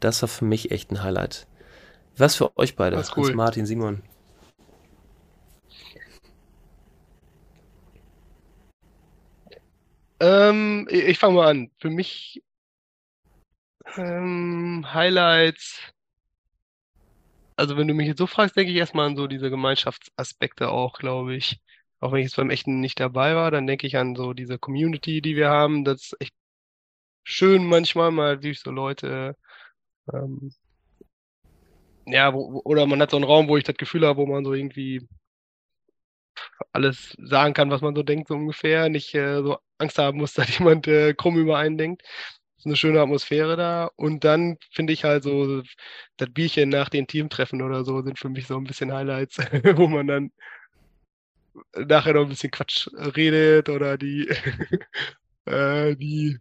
[0.00, 1.46] Das war für mich echt ein Highlight.
[2.18, 2.96] Was für euch beide?
[2.98, 3.30] Ist cool.
[3.30, 4.02] Hans Martin, Simon.
[10.20, 11.70] Ähm, ich fange mal an.
[11.78, 12.42] Für mich
[13.96, 15.80] ähm, Highlights.
[17.56, 20.98] Also wenn du mich jetzt so fragst, denke ich erstmal an so diese Gemeinschaftsaspekte auch,
[20.98, 21.60] glaube ich.
[22.00, 24.58] Auch wenn ich jetzt beim Echten nicht dabei war, dann denke ich an so diese
[24.58, 25.84] Community, die wir haben.
[25.84, 26.34] Das ist echt
[27.24, 29.36] schön manchmal mal durch so Leute.
[30.12, 30.52] Ähm,
[32.06, 34.44] ja, wo- oder man hat so einen Raum, wo ich das Gefühl habe, wo man
[34.44, 35.06] so irgendwie
[36.72, 38.88] alles sagen kann, was man so denkt, so ungefähr.
[38.88, 42.02] Nicht äh, so Angst haben muss, dass jemand äh, krumm über einen denkt.
[42.62, 43.90] Ist eine schöne Atmosphäre da.
[43.96, 45.62] Und dann finde ich halt so,
[46.16, 49.38] das Bierchen nach den Teamtreffen oder so sind für mich so ein bisschen Highlights,
[49.76, 50.32] wo man dann
[51.76, 54.28] nachher noch ein bisschen Quatsch redet oder die,
[55.46, 56.38] äh, die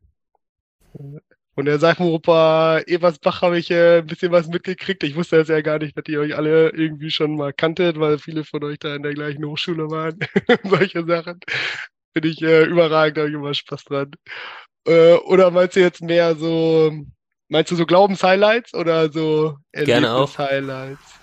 [1.56, 5.04] von der Seifenoper Eversbach habe ich äh, ein bisschen was mitgekriegt.
[5.04, 8.20] Ich wusste das ja gar nicht, dass ihr euch alle irgendwie schon mal kanntet, weil
[8.20, 10.20] viele von euch da in der gleichen Hochschule waren.
[10.64, 11.40] Solche Sachen.
[12.14, 14.12] Finde ich äh, überragend, da habe ich immer Spaß dran.
[14.88, 16.92] Äh, oder meinst du jetzt mehr so,
[17.48, 20.38] meinst du so Glaubenshighlights oder so Gerne auch.
[20.38, 21.20] Erlebnis-Highlights?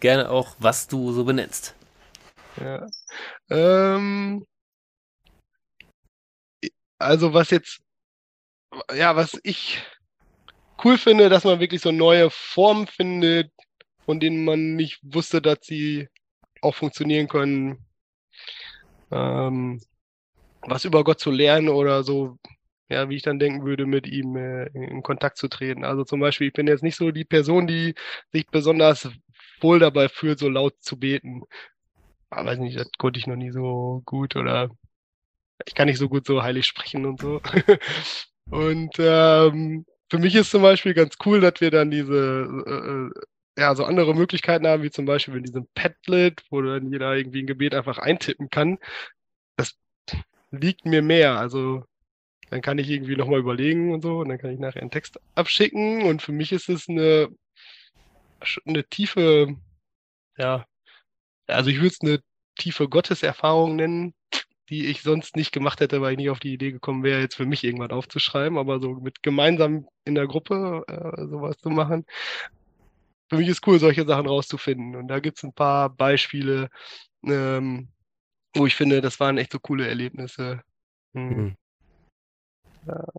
[0.00, 1.74] Gerne auch, was du so benennst.
[2.60, 2.86] Ja.
[3.48, 4.46] Ähm,
[6.98, 7.80] also was jetzt,
[8.94, 9.80] ja, was ich
[10.84, 13.50] cool finde, dass man wirklich so neue Formen findet,
[14.04, 16.08] von denen man nicht wusste, dass sie
[16.62, 17.86] auch funktionieren können.
[19.10, 19.80] Ähm,
[20.62, 22.38] was über Gott zu lernen oder so,
[22.90, 25.84] ja, wie ich dann denken würde, mit ihm äh, in, Kontakt zu treten.
[25.84, 27.94] Also zum Beispiel, ich bin jetzt nicht so die Person, die
[28.32, 29.08] sich besonders
[29.60, 31.42] wohl dabei fühlt, so laut zu beten.
[32.30, 34.70] Aber weiß nicht, das konnte ich noch nie so gut oder
[35.66, 37.40] ich kann nicht so gut so heilig sprechen und so.
[38.50, 43.74] Und ähm, für mich ist zum Beispiel ganz cool, dass wir dann diese, äh, ja,
[43.76, 47.46] so andere Möglichkeiten haben, wie zum Beispiel in diesem Padlet, wo dann jeder irgendwie ein
[47.46, 48.78] Gebet einfach eintippen kann.
[49.56, 49.78] Das
[50.50, 51.38] liegt mir mehr.
[51.38, 51.84] Also
[52.50, 55.18] Dann kann ich irgendwie nochmal überlegen und so und dann kann ich nachher einen Text
[55.34, 57.28] abschicken und für mich ist es eine,
[58.66, 59.56] eine tiefe,
[60.36, 60.66] ja,
[61.46, 62.20] also ich würde es eine
[62.56, 64.14] tiefe Gotteserfahrung nennen,
[64.68, 67.34] die ich sonst nicht gemacht hätte, weil ich nicht auf die Idee gekommen wäre, jetzt
[67.34, 72.06] für mich irgendwas aufzuschreiben, aber so mit gemeinsam in der Gruppe äh, sowas zu machen.
[73.28, 74.96] Für mich ist cool, solche Sachen rauszufinden.
[74.96, 76.68] Und da gibt es ein paar Beispiele,
[77.24, 77.88] ähm,
[78.54, 80.62] wo ich finde, das waren echt so coole Erlebnisse.
[81.14, 81.28] Hm.
[81.28, 81.56] Mhm.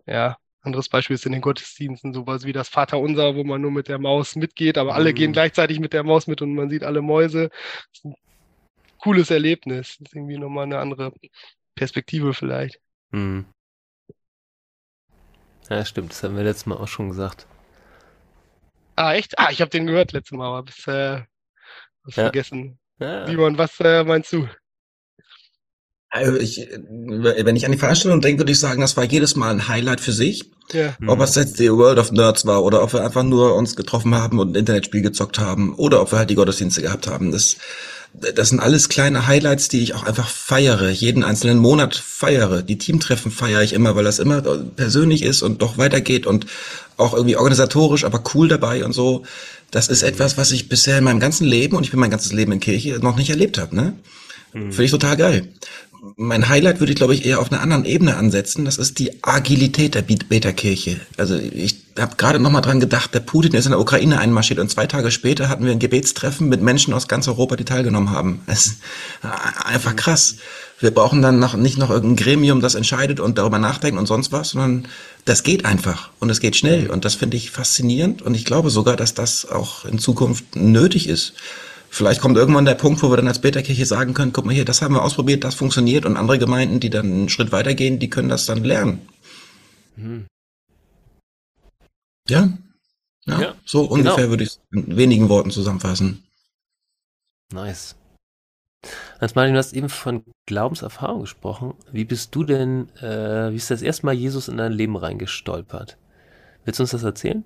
[0.06, 3.88] Ja, anderes Beispiel ist in den Gottesdiensten sowas wie das Vaterunser, wo man nur mit
[3.88, 5.34] der Maus mitgeht, aber alle gehen mhm.
[5.34, 7.48] gleichzeitig mit der Maus mit und man sieht alle Mäuse.
[7.48, 8.14] Das ist ein
[8.98, 9.96] cooles Erlebnis.
[9.98, 11.12] Das ist irgendwie nochmal eine andere
[11.74, 12.80] Perspektive vielleicht.
[13.10, 13.46] Mhm.
[15.68, 16.12] Ja, stimmt.
[16.12, 17.46] Das haben wir letztes Mal auch schon gesagt.
[18.94, 19.38] Ah, echt?
[19.38, 21.22] Ah, ich habe den gehört letztes Mal, aber bis, äh,
[22.04, 22.24] was ja.
[22.24, 22.78] vergessen.
[22.98, 23.26] Ja.
[23.26, 24.48] Simon, was äh, meinst du?
[26.14, 29.50] Also ich, wenn ich an die Veranstaltung denke, würde ich sagen, das war jedes Mal
[29.50, 30.44] ein Highlight für sich.
[30.70, 30.94] Ja.
[31.06, 34.14] Ob es jetzt die World of Nerds war oder ob wir einfach nur uns getroffen
[34.14, 37.32] haben und ein Internetspiel gezockt haben oder ob wir halt die Gottesdienste gehabt haben.
[37.32, 37.56] Das,
[38.12, 40.90] das sind alles kleine Highlights, die ich auch einfach feiere.
[40.90, 42.60] Jeden einzelnen Monat feiere.
[42.60, 46.44] Die Teamtreffen feiere ich immer, weil das immer persönlich ist und doch weitergeht und
[46.98, 49.22] auch irgendwie organisatorisch, aber cool dabei und so.
[49.70, 52.32] Das ist etwas, was ich bisher in meinem ganzen Leben und ich bin mein ganzes
[52.32, 53.74] Leben in Kirche noch nicht erlebt habe.
[53.74, 53.94] Ne?
[54.52, 54.72] Mhm.
[54.72, 55.48] Finde ich total geil
[56.16, 58.64] mein Highlight würde ich, glaube ich, eher auf einer anderen Ebene ansetzen.
[58.64, 61.00] Das ist die Agilität der Beta-Kirche.
[61.16, 64.58] Also ich habe gerade noch mal dran gedacht, der Putin ist in der Ukraine einmarschiert
[64.58, 68.10] und zwei Tage später hatten wir ein Gebetstreffen mit Menschen aus ganz Europa, die teilgenommen
[68.10, 68.40] haben.
[68.46, 68.80] Es ist
[69.64, 70.38] einfach krass.
[70.80, 74.32] Wir brauchen dann noch, nicht noch irgendein Gremium, das entscheidet und darüber nachdenkt und sonst
[74.32, 74.88] was, sondern
[75.24, 76.90] das geht einfach und es geht schnell.
[76.90, 81.08] Und das finde ich faszinierend und ich glaube sogar, dass das auch in Zukunft nötig
[81.08, 81.34] ist.
[81.94, 84.64] Vielleicht kommt irgendwann der Punkt, wo wir dann als Beta-Kirche sagen können, guck mal hier,
[84.64, 88.08] das haben wir ausprobiert, das funktioniert und andere Gemeinden, die dann einen Schritt weitergehen, die
[88.08, 89.06] können das dann lernen.
[89.96, 90.26] Hm.
[92.30, 92.48] Ja?
[93.26, 93.40] ja?
[93.42, 93.92] Ja, so genau.
[93.92, 96.22] ungefähr würde ich es in wenigen Worten zusammenfassen.
[97.52, 97.94] Nice.
[99.20, 101.74] Hans-Martin, du hast eben von Glaubenserfahrung gesprochen.
[101.92, 105.98] Wie bist du denn, äh, wie ist das erste Mal Jesus in dein Leben reingestolpert?
[106.64, 107.44] Willst du uns das erzählen?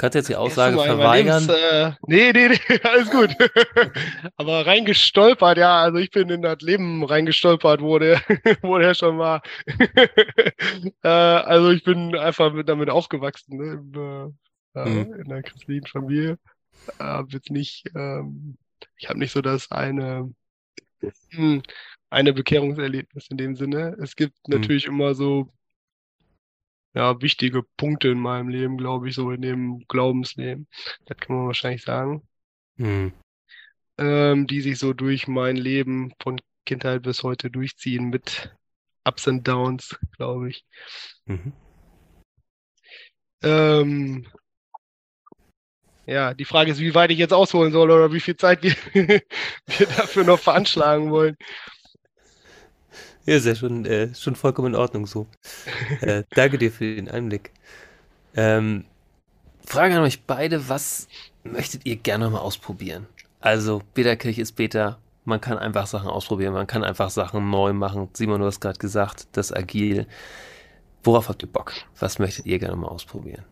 [0.00, 1.46] Kannst du jetzt die Aussage verweigern?
[1.46, 3.36] Lebens, äh, nee, nee, nee, alles gut.
[4.36, 8.18] Aber reingestolpert, ja, also ich bin in das Leben reingestolpert, wo der,
[8.62, 9.42] wo der schon war.
[11.02, 14.32] äh, also ich bin einfach mit, damit aufgewachsen, ne,
[14.74, 15.12] äh, mhm.
[15.12, 16.38] in einer christlichen Familie.
[16.98, 18.56] Äh, jetzt nicht, ähm,
[18.96, 20.32] ich habe nicht so das eine,
[21.28, 21.62] hm,
[22.08, 23.98] eine Bekehrungserlebnis in dem Sinne.
[24.02, 24.60] Es gibt mhm.
[24.60, 25.52] natürlich immer so
[26.94, 30.66] ja, wichtige Punkte in meinem Leben, glaube ich, so in dem Glaubensleben.
[31.06, 32.22] Das kann man wahrscheinlich sagen.
[32.76, 33.12] Mhm.
[33.98, 38.54] Ähm, die sich so durch mein Leben von Kindheit bis heute durchziehen mit
[39.04, 40.64] Ups und Downs, glaube ich.
[41.26, 41.52] Mhm.
[43.42, 44.26] Ähm,
[46.06, 48.74] ja, die Frage ist, wie weit ich jetzt ausholen soll oder wie viel Zeit wir,
[48.94, 51.36] wir dafür noch veranschlagen wollen.
[53.26, 55.26] Ja, ist ja schon, äh, schon vollkommen in Ordnung so.
[56.00, 57.52] äh, danke dir für den Einblick.
[58.34, 58.84] Ähm,
[59.64, 61.08] Frage an euch beide, was
[61.44, 63.06] möchtet ihr gerne mal ausprobieren?
[63.40, 64.98] Also, Beta-Kirche ist Beta.
[65.24, 68.08] Man kann einfach Sachen ausprobieren, man kann einfach Sachen neu machen.
[68.14, 70.06] Simon, du hast gerade gesagt, das Agil.
[71.02, 71.72] Worauf habt ihr Bock?
[71.98, 73.44] Was möchtet ihr gerne mal ausprobieren?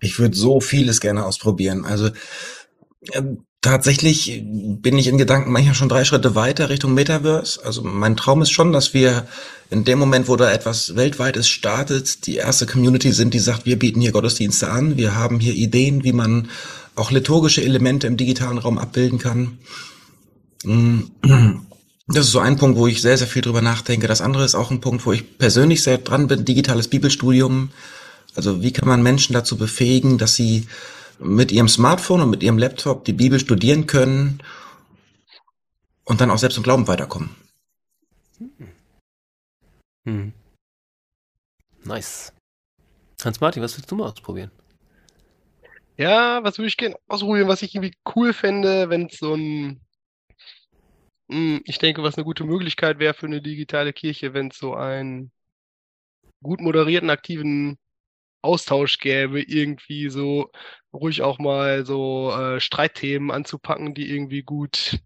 [0.00, 1.84] Ich würde so vieles gerne ausprobieren.
[1.84, 2.10] Also
[3.12, 7.64] ähm, Tatsächlich bin ich in Gedanken manchmal schon drei Schritte weiter Richtung Metaverse.
[7.64, 9.28] Also mein Traum ist schon, dass wir
[9.70, 13.78] in dem Moment, wo da etwas Weltweites startet, die erste Community sind, die sagt, wir
[13.78, 16.50] bieten hier Gottesdienste an, wir haben hier Ideen, wie man
[16.96, 19.58] auch liturgische Elemente im digitalen Raum abbilden kann.
[20.64, 24.08] Das ist so ein Punkt, wo ich sehr, sehr viel drüber nachdenke.
[24.08, 27.70] Das andere ist auch ein Punkt, wo ich persönlich sehr dran bin, digitales Bibelstudium.
[28.34, 30.66] Also wie kann man Menschen dazu befähigen, dass sie
[31.22, 34.42] mit ihrem Smartphone und mit ihrem Laptop die Bibel studieren können
[36.04, 37.34] und dann auch selbst im Glauben weiterkommen.
[40.04, 40.32] Hm.
[41.84, 42.32] Nice.
[43.24, 44.50] Hans-Martin, was willst du mal ausprobieren?
[45.96, 49.80] Ja, was würde ich gerne ausprobieren, was ich irgendwie cool fände, wenn es so ein,
[51.30, 54.74] hm, ich denke, was eine gute Möglichkeit wäre für eine digitale Kirche, wenn es so
[54.74, 55.30] einen
[56.42, 57.78] gut moderierten, aktiven
[58.42, 60.50] Austausch gäbe, irgendwie so
[60.92, 64.98] ruhig auch mal so äh, Streitthemen anzupacken, die irgendwie gut.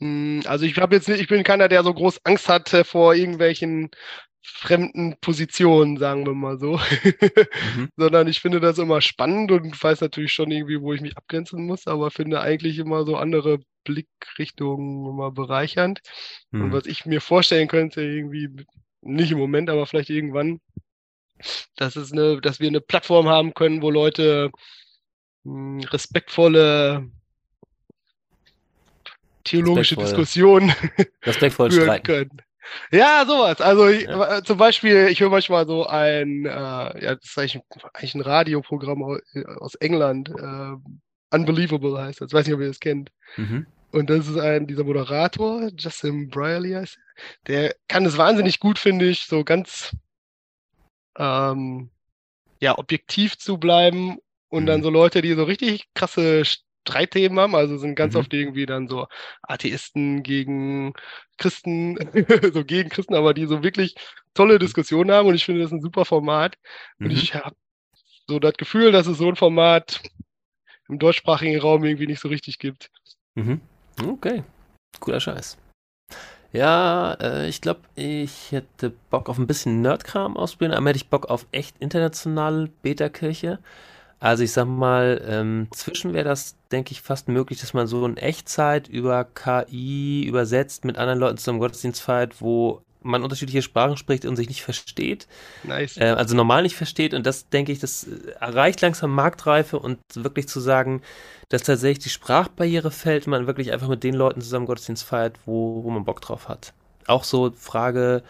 [0.00, 3.14] Hm, also ich habe jetzt nicht, ich bin keiner, der so groß Angst hat vor
[3.14, 3.90] irgendwelchen
[4.42, 6.78] fremden Position, sagen wir mal so.
[7.76, 7.88] mhm.
[7.96, 11.66] Sondern ich finde das immer spannend und weiß natürlich schon irgendwie, wo ich mich abgrenzen
[11.66, 16.00] muss, aber finde eigentlich immer so andere Blickrichtungen immer bereichernd.
[16.50, 16.62] Mhm.
[16.62, 18.50] Und was ich mir vorstellen könnte, irgendwie,
[19.02, 20.60] nicht im Moment, aber vielleicht irgendwann,
[21.76, 24.50] dass es eine, dass wir eine Plattform haben können, wo Leute
[25.44, 27.10] mh, hm, respektvolle
[29.44, 30.04] theologische Respektvoll.
[30.04, 30.74] Diskussionen
[31.22, 32.04] Respektvoll führen streiten.
[32.04, 32.42] können.
[32.90, 33.60] Ja, sowas.
[33.60, 34.38] Also ja.
[34.38, 37.62] Äh, zum Beispiel, ich höre manchmal so ein, äh, ja, das ist eigentlich,
[37.94, 39.20] eigentlich ein Radioprogramm
[39.58, 40.30] aus England.
[40.30, 40.76] Äh,
[41.30, 42.28] Unbelievable heißt das.
[42.28, 43.10] Ich weiß nicht, ob ihr das kennt.
[43.36, 43.66] Mhm.
[43.92, 46.98] Und das ist ein, dieser Moderator, Justin Brierley heißt
[47.46, 49.96] der, kann es wahnsinnig gut, finde ich, so ganz
[51.18, 51.90] ähm,
[52.60, 54.66] ja, objektiv zu bleiben und mhm.
[54.66, 58.20] dann so Leute, die so richtig krasse Streitthemen haben, also sind ganz mhm.
[58.20, 59.06] oft irgendwie dann so
[59.42, 60.94] Atheisten gegen
[61.36, 61.98] Christen,
[62.52, 63.96] so gegen Christen, aber die so wirklich
[64.34, 64.60] tolle mhm.
[64.60, 66.56] Diskussionen haben und ich finde das ein super Format.
[66.98, 67.12] Und mhm.
[67.12, 67.56] ich habe
[68.28, 70.02] so das Gefühl, dass es so ein Format
[70.88, 72.90] im deutschsprachigen Raum irgendwie nicht so richtig gibt.
[73.34, 73.60] Mhm.
[74.04, 74.44] Okay,
[75.00, 75.58] cooler Scheiß.
[76.56, 81.10] Ja, äh, ich glaube, ich hätte Bock auf ein bisschen Nerdkram ausprobieren, aber hätte ich
[81.10, 83.58] Bock auf echt internationale Beta-Kirche.
[84.20, 88.06] Also ich sag mal, ähm, zwischen wäre das, denke ich, fast möglich, dass man so
[88.06, 93.96] in Echtzeit über KI übersetzt mit anderen Leuten zum Gottesdienst feiert, wo man unterschiedliche Sprachen
[93.96, 95.26] spricht und sich nicht versteht.
[95.64, 95.96] Nice.
[95.96, 97.14] Äh, also normal nicht versteht.
[97.14, 98.06] Und das, denke ich, das
[98.40, 101.02] erreicht langsam Marktreife und wirklich zu sagen,
[101.48, 105.38] dass tatsächlich die Sprachbarriere fällt und man wirklich einfach mit den Leuten zusammen Gottesdienst feiert,
[105.46, 106.72] wo, wo man Bock drauf hat.
[107.06, 108.22] Auch so Frage,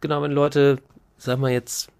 [0.00, 0.78] genau, wenn Leute,
[1.18, 1.90] sag mal jetzt,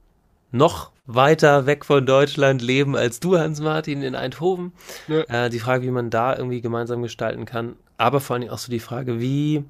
[0.52, 4.72] noch weiter weg von Deutschland leben als du, Hans-Martin, in Eindhoven.
[5.08, 5.46] Ja.
[5.46, 7.76] Äh, die Frage, wie man da irgendwie gemeinsam gestalten kann.
[7.98, 9.64] Aber vor allen Dingen auch so die Frage, wie,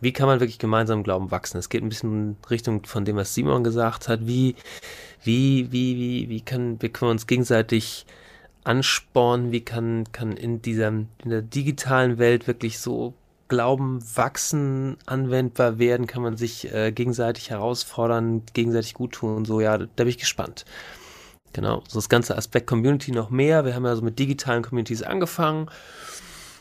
[0.00, 1.58] wie kann man wirklich gemeinsam Glauben wachsen?
[1.58, 4.26] Es geht ein bisschen in Richtung von dem, was Simon gesagt hat.
[4.26, 4.54] Wie,
[5.24, 8.06] wie, wie, wie, wie, kann, wie können wir uns gegenseitig
[8.64, 9.52] anspornen?
[9.52, 13.14] Wie kann, kann in dieser, in der digitalen Welt wirklich so
[13.48, 19.60] Glauben wachsen, anwendbar werden, kann man sich äh, gegenseitig herausfordern, gegenseitig gut tun und so,
[19.60, 20.64] ja, da bin ich gespannt.
[21.52, 23.64] Genau, so das ganze Aspekt Community noch mehr.
[23.64, 25.70] Wir haben ja so mit digitalen Communities angefangen.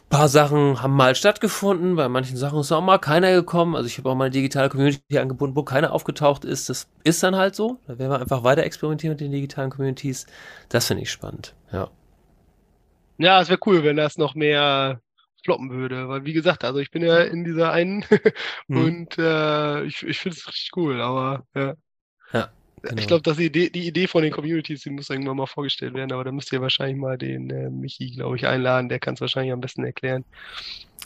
[0.06, 3.76] Ein paar Sachen haben mal stattgefunden, bei manchen Sachen ist auch mal keiner gekommen.
[3.76, 6.70] Also ich habe auch mal eine digitale Community angebunden, wo keiner aufgetaucht ist.
[6.70, 7.80] Das ist dann halt so.
[7.88, 10.28] Da werden wir einfach weiter experimentieren mit den digitalen Communities.
[10.70, 11.90] Das finde ich spannend, ja.
[13.18, 15.02] Ja, es wäre cool, wenn das noch mehr
[15.44, 16.08] floppen würde.
[16.10, 18.06] Weil wie gesagt, also ich bin ja in dieser einen
[18.68, 18.78] mhm.
[18.78, 21.74] und äh, ich, ich finde es richtig cool, aber ja.
[22.34, 22.50] Ja.
[22.86, 23.02] Genau.
[23.02, 25.96] Ich glaube, dass die Idee, die Idee von den Communities, die muss irgendwann mal vorgestellt
[25.96, 29.16] werden, aber da müsst ihr wahrscheinlich mal den äh, Michi, glaube ich, einladen, der kann
[29.16, 30.24] es wahrscheinlich am besten erklären.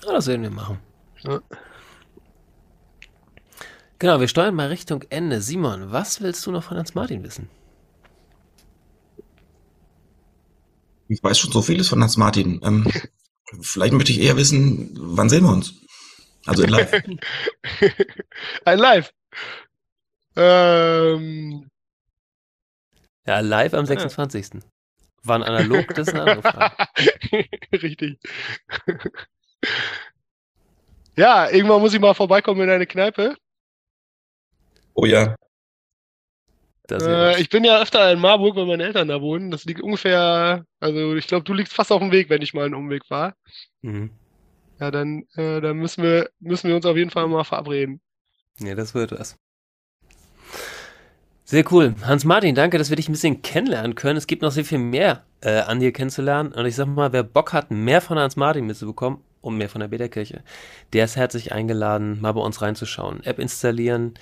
[0.06, 0.80] Ja, das werden wir machen.
[1.24, 1.42] Ja.
[3.98, 5.42] Genau, wir steuern mal Richtung Ende.
[5.42, 7.50] Simon, was willst du noch von Hans Martin wissen?
[11.08, 12.62] Ich weiß schon so vieles von Hans Martin.
[12.64, 12.86] Ähm,
[13.62, 15.74] Vielleicht möchte ich eher wissen, wann sehen wir uns?
[16.46, 16.92] Also in live.
[18.66, 19.14] Ein Live.
[20.36, 21.69] Ähm.
[23.26, 24.54] Ja, live am 26.
[24.54, 24.60] Ja.
[25.24, 26.76] Wann analog, das ist eine andere Frage.
[27.74, 28.20] Richtig.
[31.18, 33.36] ja, irgendwann muss ich mal vorbeikommen in eine Kneipe.
[34.94, 35.36] Oh ja.
[36.92, 39.52] Äh, ich bin ja öfter in Marburg, weil meine Eltern da wohnen.
[39.52, 42.66] Das liegt ungefähr, also ich glaube, du liegst fast auf dem Weg, wenn ich mal
[42.66, 43.36] einen Umweg fahre.
[43.82, 44.12] Mhm.
[44.80, 48.02] Ja, dann, äh, dann müssen wir, müssen wir uns auf jeden Fall mal verabreden.
[48.60, 49.38] Ja, das wird was.
[51.50, 51.96] Sehr cool.
[52.04, 54.18] Hans-Martin, danke, dass wir dich ein bisschen kennenlernen können.
[54.18, 56.52] Es gibt noch sehr viel mehr äh, an dir kennenzulernen.
[56.52, 59.88] Und ich sag mal, wer Bock hat, mehr von Hans-Martin mitzubekommen und mehr von der
[59.88, 60.44] Beta-Kirche,
[60.94, 63.24] der ist herzlich eingeladen, mal bei uns reinzuschauen.
[63.24, 64.14] App installieren,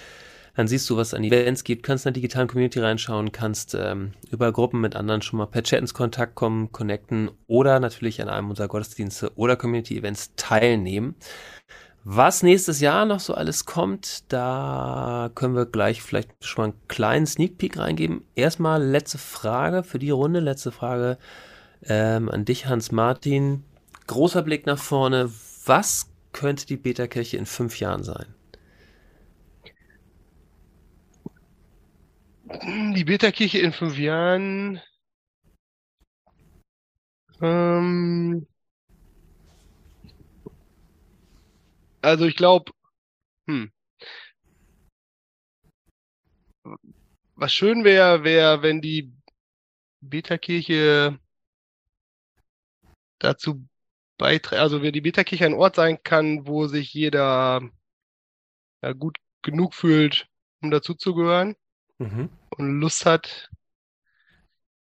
[0.56, 4.14] dann siehst du, was an Events gibt, kannst in der digitalen Community reinschauen, kannst ähm,
[4.32, 8.30] über Gruppen mit anderen schon mal per Chat ins Kontakt kommen, connecten oder natürlich an
[8.30, 11.16] einem unserer Gottesdienste oder Community-Events teilnehmen.
[12.10, 16.88] Was nächstes Jahr noch so alles kommt, da können wir gleich vielleicht schon mal einen
[16.88, 18.24] kleinen Sneak Peek reingeben.
[18.34, 21.18] Erstmal letzte Frage für die Runde, letzte Frage
[21.84, 23.66] ähm, an dich, Hans-Martin.
[24.08, 25.30] Großer Blick nach vorne.
[25.66, 28.34] Was könnte die Beta-Kirche in fünf Jahren sein?
[32.96, 34.80] Die Beta-Kirche in fünf Jahren.
[37.42, 38.48] Ähm,
[42.08, 42.72] also ich glaube,
[43.48, 43.72] hm.
[47.36, 49.14] Was schön wäre, wäre, wenn die
[50.02, 51.20] Beta-Kirche
[53.20, 53.68] dazu
[54.18, 57.70] beiträgt, also wenn die Beta-Kirche ein Ort sein kann, wo sich jeder
[58.82, 60.28] ja, gut genug fühlt,
[60.62, 61.56] um dazuzugehören
[62.00, 62.30] Mhm.
[62.52, 63.50] und Lust hat,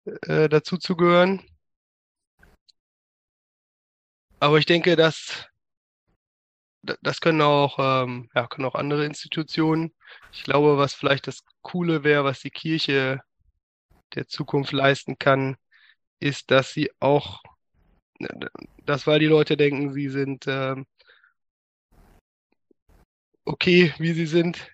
[0.04, 1.42] äh, dazuzugehören.
[4.40, 5.51] Aber ich denke, dass
[6.82, 9.94] das können auch, ähm, ja, können auch andere Institutionen.
[10.32, 13.20] Ich glaube, was vielleicht das Coole wäre, was die Kirche
[14.14, 15.56] der Zukunft leisten kann,
[16.20, 17.42] ist, dass sie auch,
[18.84, 20.86] das weil die Leute denken, sie sind ähm,
[23.44, 24.70] okay, wie sie sind,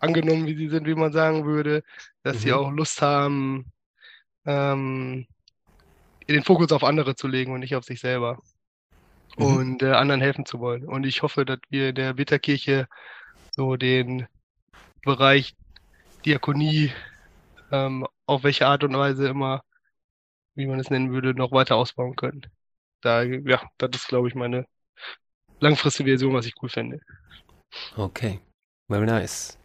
[0.00, 1.82] angenommen, wie sie sind, wie man sagen würde,
[2.22, 2.54] dass sie Mhm.
[2.54, 3.72] auch Lust haben,
[4.46, 5.26] ähm,
[6.28, 8.40] den Fokus auf andere zu legen und nicht auf sich selber
[9.36, 9.44] Mhm.
[9.44, 10.84] und äh, anderen helfen zu wollen.
[10.86, 12.88] Und ich hoffe, dass wir in der Bitterkirche
[13.50, 14.26] so den
[15.02, 15.54] Bereich
[16.24, 16.92] Diakonie,
[17.70, 19.62] ähm, auf welche Art und Weise immer,
[20.54, 22.46] wie man es nennen würde, noch weiter ausbauen können.
[23.02, 24.66] Da, ja, das ist, glaube ich, meine
[25.60, 27.00] langfristige Version, was ich cool fände.
[27.96, 28.40] Okay,
[28.88, 29.58] very nice.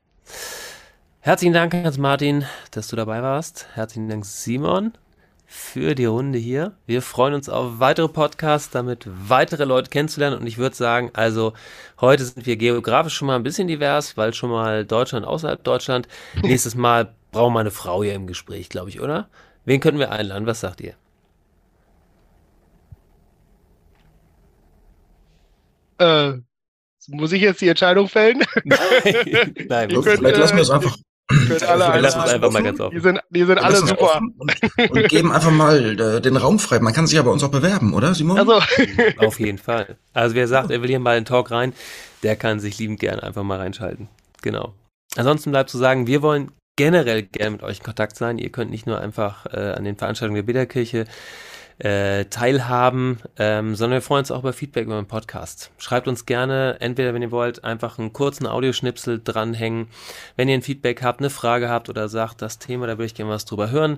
[1.22, 3.68] Herzlichen Dank, Hans-Martin, dass du dabei warst.
[3.76, 4.94] Herzlichen Dank, Simon,
[5.52, 6.78] für die Runde hier.
[6.86, 10.40] Wir freuen uns auf weitere Podcasts, damit weitere Leute kennenzulernen.
[10.40, 11.52] Und ich würde sagen, also
[12.00, 16.08] heute sind wir geografisch schon mal ein bisschen divers, weil schon mal Deutschland außerhalb Deutschland.
[16.42, 19.28] Nächstes Mal brauchen wir eine Frau hier im Gespräch, glaube ich, oder?
[19.66, 20.46] Wen könnten wir einladen?
[20.46, 20.94] Was sagt ihr?
[26.00, 26.40] Äh,
[27.10, 28.40] muss ich jetzt die Entscheidung fällen?
[28.64, 30.98] Nein, nein, Vielleicht lassen wir es einfach.
[31.68, 32.64] Alle Wir lassen es einfach mal offen.
[32.64, 33.02] ganz Die offen.
[33.02, 34.22] sind, die sind alle super.
[34.38, 34.54] Und,
[34.90, 36.80] und geben einfach mal äh, den Raum frei.
[36.80, 38.38] Man kann sich ja bei uns auch bewerben, oder Simon?
[38.38, 38.54] Also,
[39.18, 39.98] Auf jeden Fall.
[40.14, 41.74] Also wer sagt, er will hier mal in den Talk rein,
[42.24, 44.08] der kann sich liebend gern einfach mal reinschalten.
[44.42, 44.74] Genau.
[45.16, 48.38] Ansonsten bleibt zu sagen, wir wollen generell gerne mit euch in Kontakt sein.
[48.38, 51.06] Ihr könnt nicht nur einfach äh, an den Veranstaltungen der Bitterkirche
[51.84, 55.72] äh, teilhaben, ähm, sondern wir freuen uns auch über Feedback über den Podcast.
[55.80, 59.88] Schreibt uns gerne, entweder wenn ihr wollt, einfach einen kurzen Audioschnipsel dranhängen.
[60.36, 63.16] Wenn ihr ein Feedback habt, eine Frage habt oder sagt, das Thema, da würde ich
[63.16, 63.98] gerne was drüber hören,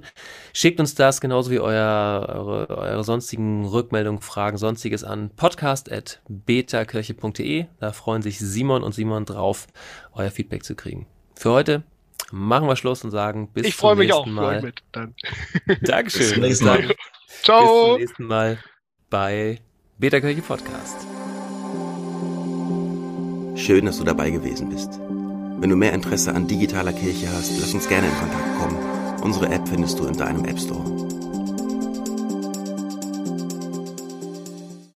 [0.53, 7.65] schickt uns das genauso wie euer, eure, eure sonstigen Rückmeldungen, Fragen, sonstiges an podcast.betakirche.de.
[7.81, 9.67] Da freuen sich Simon und Simon drauf,
[10.13, 11.05] euer Feedback zu kriegen.
[11.35, 11.83] Für heute
[12.31, 14.55] machen wir Schluss und sagen bis ich zum freue mich nächsten auch für Mal.
[14.57, 14.83] euch mit.
[14.93, 15.15] Dann.
[15.81, 16.21] Dankeschön.
[16.21, 16.95] Bis zum nächsten Mal.
[17.33, 17.87] Dann Bis Ciao.
[17.91, 18.57] zum nächsten Mal
[19.09, 19.59] bei
[19.97, 20.95] Betakirche Podcast.
[23.55, 24.99] Schön, dass du dabei gewesen bist.
[25.59, 29.21] Wenn du mehr Interesse an digitaler Kirche hast, lass uns gerne in Kontakt kommen.
[29.21, 30.83] Unsere App findest du in deinem App Store.